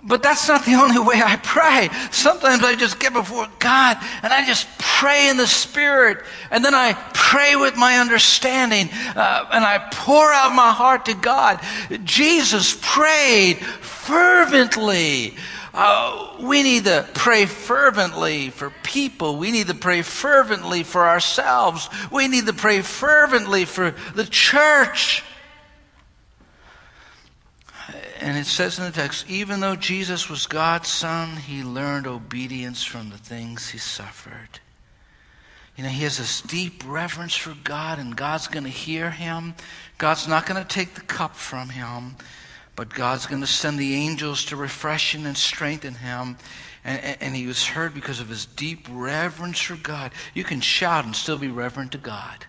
But 0.04 0.22
that's 0.22 0.48
not 0.48 0.64
the 0.64 0.74
only 0.74 0.98
way 0.98 1.22
I 1.24 1.36
pray. 1.36 1.88
Sometimes 2.10 2.64
I 2.64 2.74
just 2.74 2.98
get 2.98 3.12
before 3.12 3.46
God 3.60 3.98
and 4.24 4.32
I 4.32 4.44
just 4.44 4.66
pray 4.78 5.28
in 5.28 5.36
the 5.36 5.46
Spirit. 5.46 6.24
And 6.50 6.64
then 6.64 6.74
I 6.74 6.94
pray 7.14 7.54
with 7.54 7.76
my 7.76 7.98
understanding 7.98 8.88
uh, 9.14 9.46
and 9.52 9.64
I 9.64 9.78
pour 9.92 10.32
out 10.32 10.54
my 10.56 10.72
heart 10.72 11.04
to 11.04 11.14
God. 11.14 11.60
Jesus 12.02 12.76
prayed 12.82 13.58
fervently. 13.58 15.36
Uh, 15.74 16.36
we 16.40 16.62
need 16.62 16.84
to 16.84 17.08
pray 17.14 17.46
fervently 17.46 18.50
for 18.50 18.70
people. 18.82 19.36
We 19.36 19.50
need 19.50 19.68
to 19.68 19.74
pray 19.74 20.02
fervently 20.02 20.82
for 20.82 21.06
ourselves. 21.06 21.88
We 22.10 22.28
need 22.28 22.46
to 22.46 22.52
pray 22.52 22.82
fervently 22.82 23.64
for 23.64 23.94
the 24.14 24.24
church. 24.24 25.24
And 28.20 28.38
it 28.38 28.46
says 28.46 28.78
in 28.78 28.84
the 28.84 28.92
text, 28.92 29.28
even 29.28 29.60
though 29.60 29.74
Jesus 29.74 30.28
was 30.28 30.46
God's 30.46 30.88
son, 30.88 31.38
he 31.38 31.64
learned 31.64 32.06
obedience 32.06 32.84
from 32.84 33.10
the 33.10 33.18
things 33.18 33.70
he 33.70 33.78
suffered. 33.78 34.60
You 35.76 35.84
know, 35.84 35.90
he 35.90 36.04
has 36.04 36.18
this 36.18 36.42
deep 36.42 36.82
reverence 36.86 37.34
for 37.34 37.56
God, 37.64 37.98
and 37.98 38.14
God's 38.14 38.46
going 38.46 38.64
to 38.64 38.70
hear 38.70 39.10
him. 39.10 39.54
God's 39.96 40.28
not 40.28 40.46
going 40.46 40.62
to 40.62 40.68
take 40.68 40.94
the 40.94 41.00
cup 41.00 41.34
from 41.34 41.70
him. 41.70 42.16
But 42.74 42.94
God's 42.94 43.26
going 43.26 43.42
to 43.42 43.46
send 43.46 43.78
the 43.78 43.94
angels 43.94 44.46
to 44.46 44.56
refresh 44.56 45.14
and 45.14 45.36
strengthen 45.36 45.94
him. 45.94 46.38
And, 46.84 47.16
and, 47.20 47.36
he 47.36 47.46
was 47.46 47.64
heard 47.64 47.94
because 47.94 48.18
of 48.18 48.28
his 48.28 48.44
deep 48.44 48.88
reverence 48.90 49.60
for 49.60 49.76
God. 49.76 50.10
You 50.34 50.42
can 50.42 50.60
shout 50.60 51.04
and 51.04 51.14
still 51.14 51.38
be 51.38 51.48
reverent 51.48 51.92
to 51.92 51.98
God. 51.98 52.46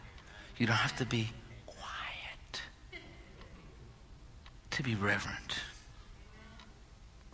You 0.57 0.65
don't 0.65 0.75
have 0.75 0.95
to 0.97 1.05
be 1.05 1.29
quiet 1.67 2.61
to 4.71 4.81
be 4.81 4.95
reverent. 4.95 5.59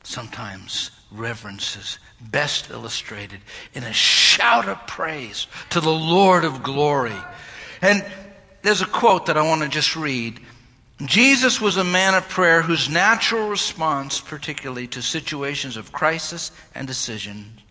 Sometimes 0.03 0.91
reverence 1.11 1.77
is 1.77 1.99
best 2.19 2.69
illustrated 2.69 3.39
in 3.73 3.83
a 3.83 3.93
shout 3.93 4.67
of 4.67 4.85
praise 4.87 5.47
to 5.69 5.79
the 5.79 5.89
Lord 5.89 6.43
of 6.43 6.63
glory. 6.63 7.15
And 7.81 8.05
there's 8.61 8.81
a 8.81 8.87
quote 8.87 9.27
that 9.27 9.37
I 9.37 9.43
want 9.43 9.61
to 9.61 9.69
just 9.69 9.95
read 9.95 10.39
Jesus 11.05 11.61
was 11.61 11.77
a 11.77 11.83
man 11.83 12.13
of 12.13 12.27
prayer 12.27 12.61
whose 12.61 12.89
natural 12.89 13.47
response, 13.47 14.19
particularly 14.19 14.87
to 14.87 15.01
situations 15.01 15.77
of 15.77 15.93
crisis 15.93 16.51
and 16.75 16.85
decision, 16.85 17.61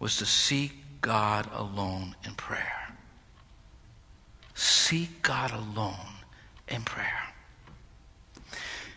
was 0.00 0.16
to 0.16 0.26
seek 0.26 0.72
God 1.00 1.48
alone 1.54 2.16
in 2.24 2.34
prayer. 2.34 2.94
Seek 4.54 5.22
God 5.22 5.52
alone 5.52 5.94
in 6.66 6.82
prayer. 6.82 7.22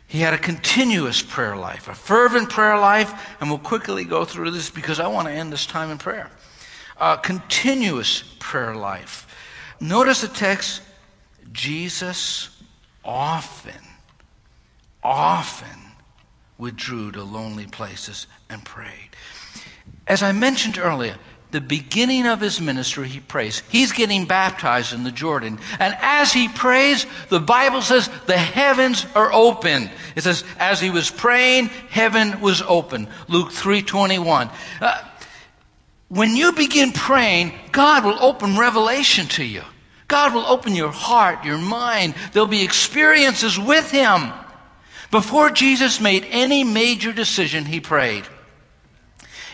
He 0.08 0.22
had 0.22 0.34
a 0.34 0.40
continuous 0.40 1.22
prayer 1.22 1.56
life, 1.56 1.88
a 1.88 1.94
fervent 1.94 2.50
prayer 2.50 2.80
life, 2.80 3.38
and 3.40 3.50
we'll 3.50 3.60
quickly 3.60 4.04
go 4.04 4.26
through 4.26 4.50
this 4.50 4.72
because 4.72 5.00
I 5.00 5.08
want 5.08 5.28
to 5.28 5.34
end 5.34 5.54
this 5.54 5.68
time 5.68 5.92
in 5.92 6.00
prayer. 6.00 6.32
A 7.00 7.18
continuous 7.18 8.24
prayer 8.40 8.74
life. 8.74 9.28
Notice 9.80 10.22
the 10.22 10.28
text 10.28 10.82
Jesus 11.52 12.50
often, 13.04 13.82
often 15.04 15.68
withdrew 16.58 17.12
to 17.12 17.24
lonely 17.24 17.66
places 17.66 18.28
and 18.50 18.64
prayed. 18.64 19.10
As 20.08 20.24
I 20.24 20.32
mentioned 20.32 20.78
earlier, 20.78 21.16
the 21.52 21.62
beginning 21.62 22.28
of 22.28 22.42
his 22.42 22.62
ministry, 22.62 23.08
he 23.08 23.20
prays. 23.20 23.64
He's 23.70 23.92
getting 23.92 24.26
baptized 24.26 24.94
in 24.94 25.04
the 25.04 25.12
Jordan. 25.12 25.60
And 25.80 25.98
as 26.00 26.32
he 26.32 26.48
prays, 26.48 27.08
the 27.30 27.40
Bible 27.40 27.82
says 27.82 28.08
the 28.28 28.38
heavens 28.38 29.06
are 29.16 29.34
open. 29.34 29.90
It 30.16 30.24
says, 30.24 30.44
as 30.60 30.80
he 30.80 30.92
was 30.92 31.10
praying, 31.10 31.68
heaven 31.90 32.40
was 32.42 32.62
open. 32.62 33.08
Luke 33.28 33.50
3.21. 33.50 34.52
Uh, 34.80 35.04
when 36.10 36.36
you 36.36 36.54
begin 36.54 36.92
praying, 36.92 37.54
God 37.72 38.06
will 38.06 38.22
open 38.22 38.58
revelation 38.58 39.28
to 39.30 39.44
you. 39.44 39.64
God 40.10 40.34
will 40.34 40.46
open 40.46 40.76
your 40.76 40.92
heart, 40.92 41.46
your 41.46 41.58
mind. 41.58 42.16
There'll 42.34 42.48
be 42.48 42.64
experiences 42.64 43.58
with 43.58 43.90
Him. 43.92 44.34
Before 45.12 45.50
Jesus 45.50 46.02
made 46.02 46.28
any 46.30 46.66
major 46.66 47.14
decision, 47.14 47.64
He 47.64 47.80
prayed. 47.80 48.26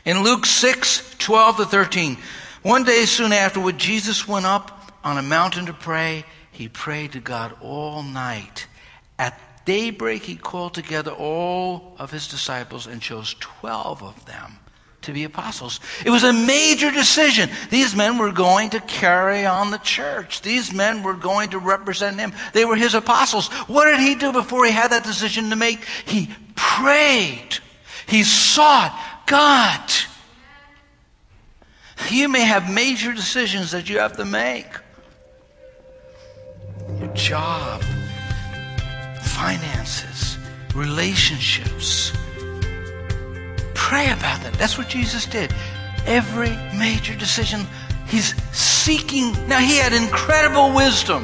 In 0.06 0.24
Luke 0.24 0.46
6, 0.46 1.15
12 1.20 1.58
to 1.58 1.65
13, 1.65 2.18
one 2.63 2.84
day 2.84 3.06
soon 3.06 3.32
afterward, 3.32 3.78
Jesus 3.78 4.28
went 4.28 4.46
up 4.46 4.91
on 5.04 5.18
a 5.18 5.22
mountain 5.22 5.68
to 5.68 5.74
pray. 5.74 6.26
He 6.52 6.68
prayed 6.68 7.12
to 7.12 7.20
God 7.20 7.56
all 7.62 8.02
night. 8.02 8.68
At 9.20 9.39
daybreak, 9.65 10.24
he 10.24 10.36
called 10.36 10.74
together 10.74 11.12
all 11.12 11.96
of 12.00 12.12
his 12.12 12.28
disciples 12.28 12.88
and 12.88 13.02
chose 13.02 13.36
12 13.39 14.04
of 14.04 14.26
them 14.26 14.60
to 15.06 15.13
be 15.13 15.24
apostles. 15.24 15.80
It 16.06 16.10
was 16.10 16.24
a 16.24 16.34
major 16.34 16.91
decision. 16.91 17.50
These 17.70 17.96
men 17.96 18.18
were 18.18 18.32
going 18.32 18.72
to 18.72 18.80
carry 18.80 19.46
on 19.46 19.72
the 19.72 19.78
church. 19.78 20.41
These 20.41 20.74
men 20.74 21.04
were 21.04 21.13
going 21.13 21.52
to 21.52 21.60
represent 21.60 22.20
him. 22.20 22.34
They 22.54 22.65
were 22.65 22.76
his 22.76 22.94
apostles. 22.94 23.48
What 23.68 23.86
did 23.86 24.00
he 24.00 24.15
do 24.15 24.32
before 24.32 24.65
he 24.65 24.72
had 24.72 24.91
that 24.91 25.04
decision 25.04 25.50
to 25.52 25.56
make? 25.56 25.84
He 26.06 26.30
prayed. 26.56 27.58
He 28.08 28.24
sought 28.24 29.00
God. 29.26 29.91
You 32.10 32.28
may 32.28 32.41
have 32.41 32.72
major 32.72 33.13
decisions 33.13 33.72
that 33.72 33.89
you 33.89 34.00
have 34.00 34.18
to 34.18 34.26
make. 34.26 34.68
Your 37.00 37.13
job, 37.13 37.84
finances, 39.22 40.38
relationships 40.76 42.12
Pray 43.88 44.10
about 44.10 44.41
them. 44.41 44.52
That's 44.58 44.80
what 44.80 44.89
Jesus 44.89 45.28
did. 45.28 45.54
Every 46.08 46.50
major 46.76 47.15
decision, 47.15 47.67
he's 48.08 48.34
seeking. 48.52 49.32
Now, 49.48 49.60
he 49.60 49.78
had 49.78 49.93
incredible 49.93 50.74
wisdom. 50.74 51.24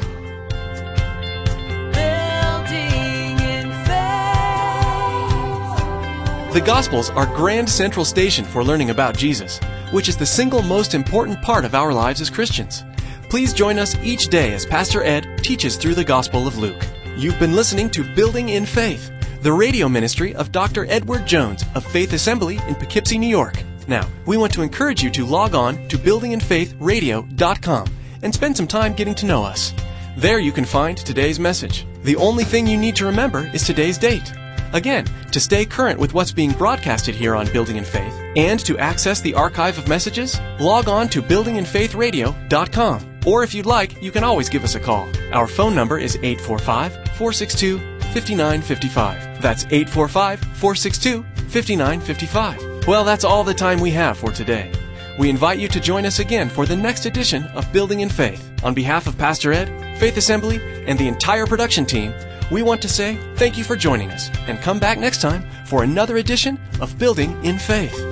The 6.54 6.62
Gospels 6.64 7.10
are 7.10 7.26
Grand 7.26 7.68
Central 7.68 8.06
Station 8.06 8.46
for 8.46 8.64
learning 8.64 8.92
about 8.92 9.18
Jesus, 9.18 9.60
which 9.90 10.08
is 10.08 10.16
the 10.16 10.28
single 10.28 10.62
most 10.62 10.94
important 10.94 11.42
part 11.42 11.66
of 11.66 11.74
our 11.74 11.92
lives 11.92 12.22
as 12.22 12.30
Christians. 12.30 12.84
Please 13.28 13.54
join 13.54 13.80
us 13.80 13.96
each 14.04 14.28
day 14.28 14.54
as 14.54 14.68
Pastor 14.68 15.02
Ed 15.02 15.40
teaches 15.40 15.78
through 15.78 15.96
the 15.96 16.04
Gospel 16.04 16.48
of 16.48 16.60
Luke. 16.60 16.86
You've 17.18 17.40
been 17.40 17.56
listening 17.56 17.90
to 17.90 18.04
Building 18.14 18.50
in 18.50 18.68
Faith 18.68 19.12
the 19.42 19.52
radio 19.52 19.90
ministry 19.90 20.36
of 20.36 20.52
Dr. 20.52 20.86
Edward 20.88 21.26
Jones 21.26 21.66
of 21.74 21.84
Faith 21.86 22.14
Assembly 22.14 22.60
in 22.68 22.76
Poughkeepsie, 22.76 23.18
New 23.18 23.28
York. 23.28 23.64
Now, 23.88 24.08
we 24.28 24.38
want 24.38 24.54
to 24.54 24.62
encourage 24.62 25.02
you 25.02 25.10
to 25.12 25.26
log 25.26 25.56
on 25.56 25.88
to 25.88 25.98
buildinginfaithradio.com 25.98 27.88
and 28.22 28.34
spend 28.34 28.56
some 28.56 28.68
time 28.68 28.94
getting 28.94 29.16
to 29.16 29.26
know 29.26 29.44
us. 29.44 29.74
There 30.16 30.40
you 30.40 30.52
can 30.52 30.66
find 30.66 30.96
today's 30.96 31.40
message. 31.40 31.88
The 32.04 32.16
only 32.18 32.44
thing 32.44 32.68
you 32.68 32.78
need 32.78 32.96
to 32.98 33.06
remember 33.06 33.50
is 33.52 33.66
today's 33.66 33.98
date. 33.98 34.32
Again, 34.74 35.06
to 35.32 35.40
stay 35.40 35.66
current 35.66 36.00
with 36.00 36.14
what's 36.14 36.32
being 36.32 36.52
broadcasted 36.52 37.16
here 37.16 37.36
on 37.36 37.52
Building 37.52 37.78
in 37.78 37.84
Faith 37.84 38.14
and 38.36 38.60
to 38.62 38.78
access 38.78 39.22
the 39.22 39.34
archive 39.34 39.78
of 39.78 39.88
messages, 39.88 40.40
log 40.60 40.88
on 40.88 41.10
to 41.10 41.22
buildinginfaithradio.com. 41.22 43.08
Or 43.26 43.44
if 43.44 43.54
you'd 43.54 43.66
like, 43.66 44.02
you 44.02 44.12
can 44.12 44.24
always 44.24 44.50
give 44.50 44.64
us 44.64 44.76
a 44.76 44.80
call. 44.80 45.10
Our 45.34 45.48
phone 45.48 45.76
number 45.76 45.98
is 45.98 46.16
845 46.18 46.94
462 47.18 47.80
5955. 48.14 49.31
That's 49.42 49.66
845 49.66 50.40
462 50.40 51.24
5955. 51.50 52.88
Well, 52.88 53.04
that's 53.04 53.24
all 53.24 53.44
the 53.44 53.54
time 53.54 53.80
we 53.80 53.92
have 53.92 54.18
for 54.18 54.32
today. 54.32 54.72
We 55.20 55.30
invite 55.30 55.60
you 55.60 55.68
to 55.68 55.80
join 55.80 56.06
us 56.06 56.20
again 56.20 56.50
for 56.50 56.66
the 56.66 56.76
next 56.76 57.06
edition 57.06 57.44
of 57.48 57.72
Building 57.74 58.00
in 58.00 58.10
Faith. 58.10 58.50
On 58.64 58.74
behalf 58.74 59.08
of 59.08 59.18
Pastor 59.18 59.52
Ed, 59.52 60.00
Faith 60.00 60.18
Assembly, 60.18 60.60
and 60.88 60.98
the 60.98 61.08
entire 61.08 61.46
production 61.46 61.86
team, 61.86 62.14
we 62.52 62.64
want 62.64 62.82
to 62.82 62.90
say 62.90 63.18
thank 63.36 63.58
you 63.58 63.64
for 63.64 63.76
joining 63.76 64.10
us 64.12 64.30
and 64.48 64.60
come 64.60 64.80
back 64.80 64.98
next 64.98 65.22
time 65.22 65.46
for 65.66 65.84
another 65.84 66.18
edition 66.18 66.60
of 66.80 66.98
Building 66.98 67.44
in 67.46 67.58
Faith. 67.58 68.11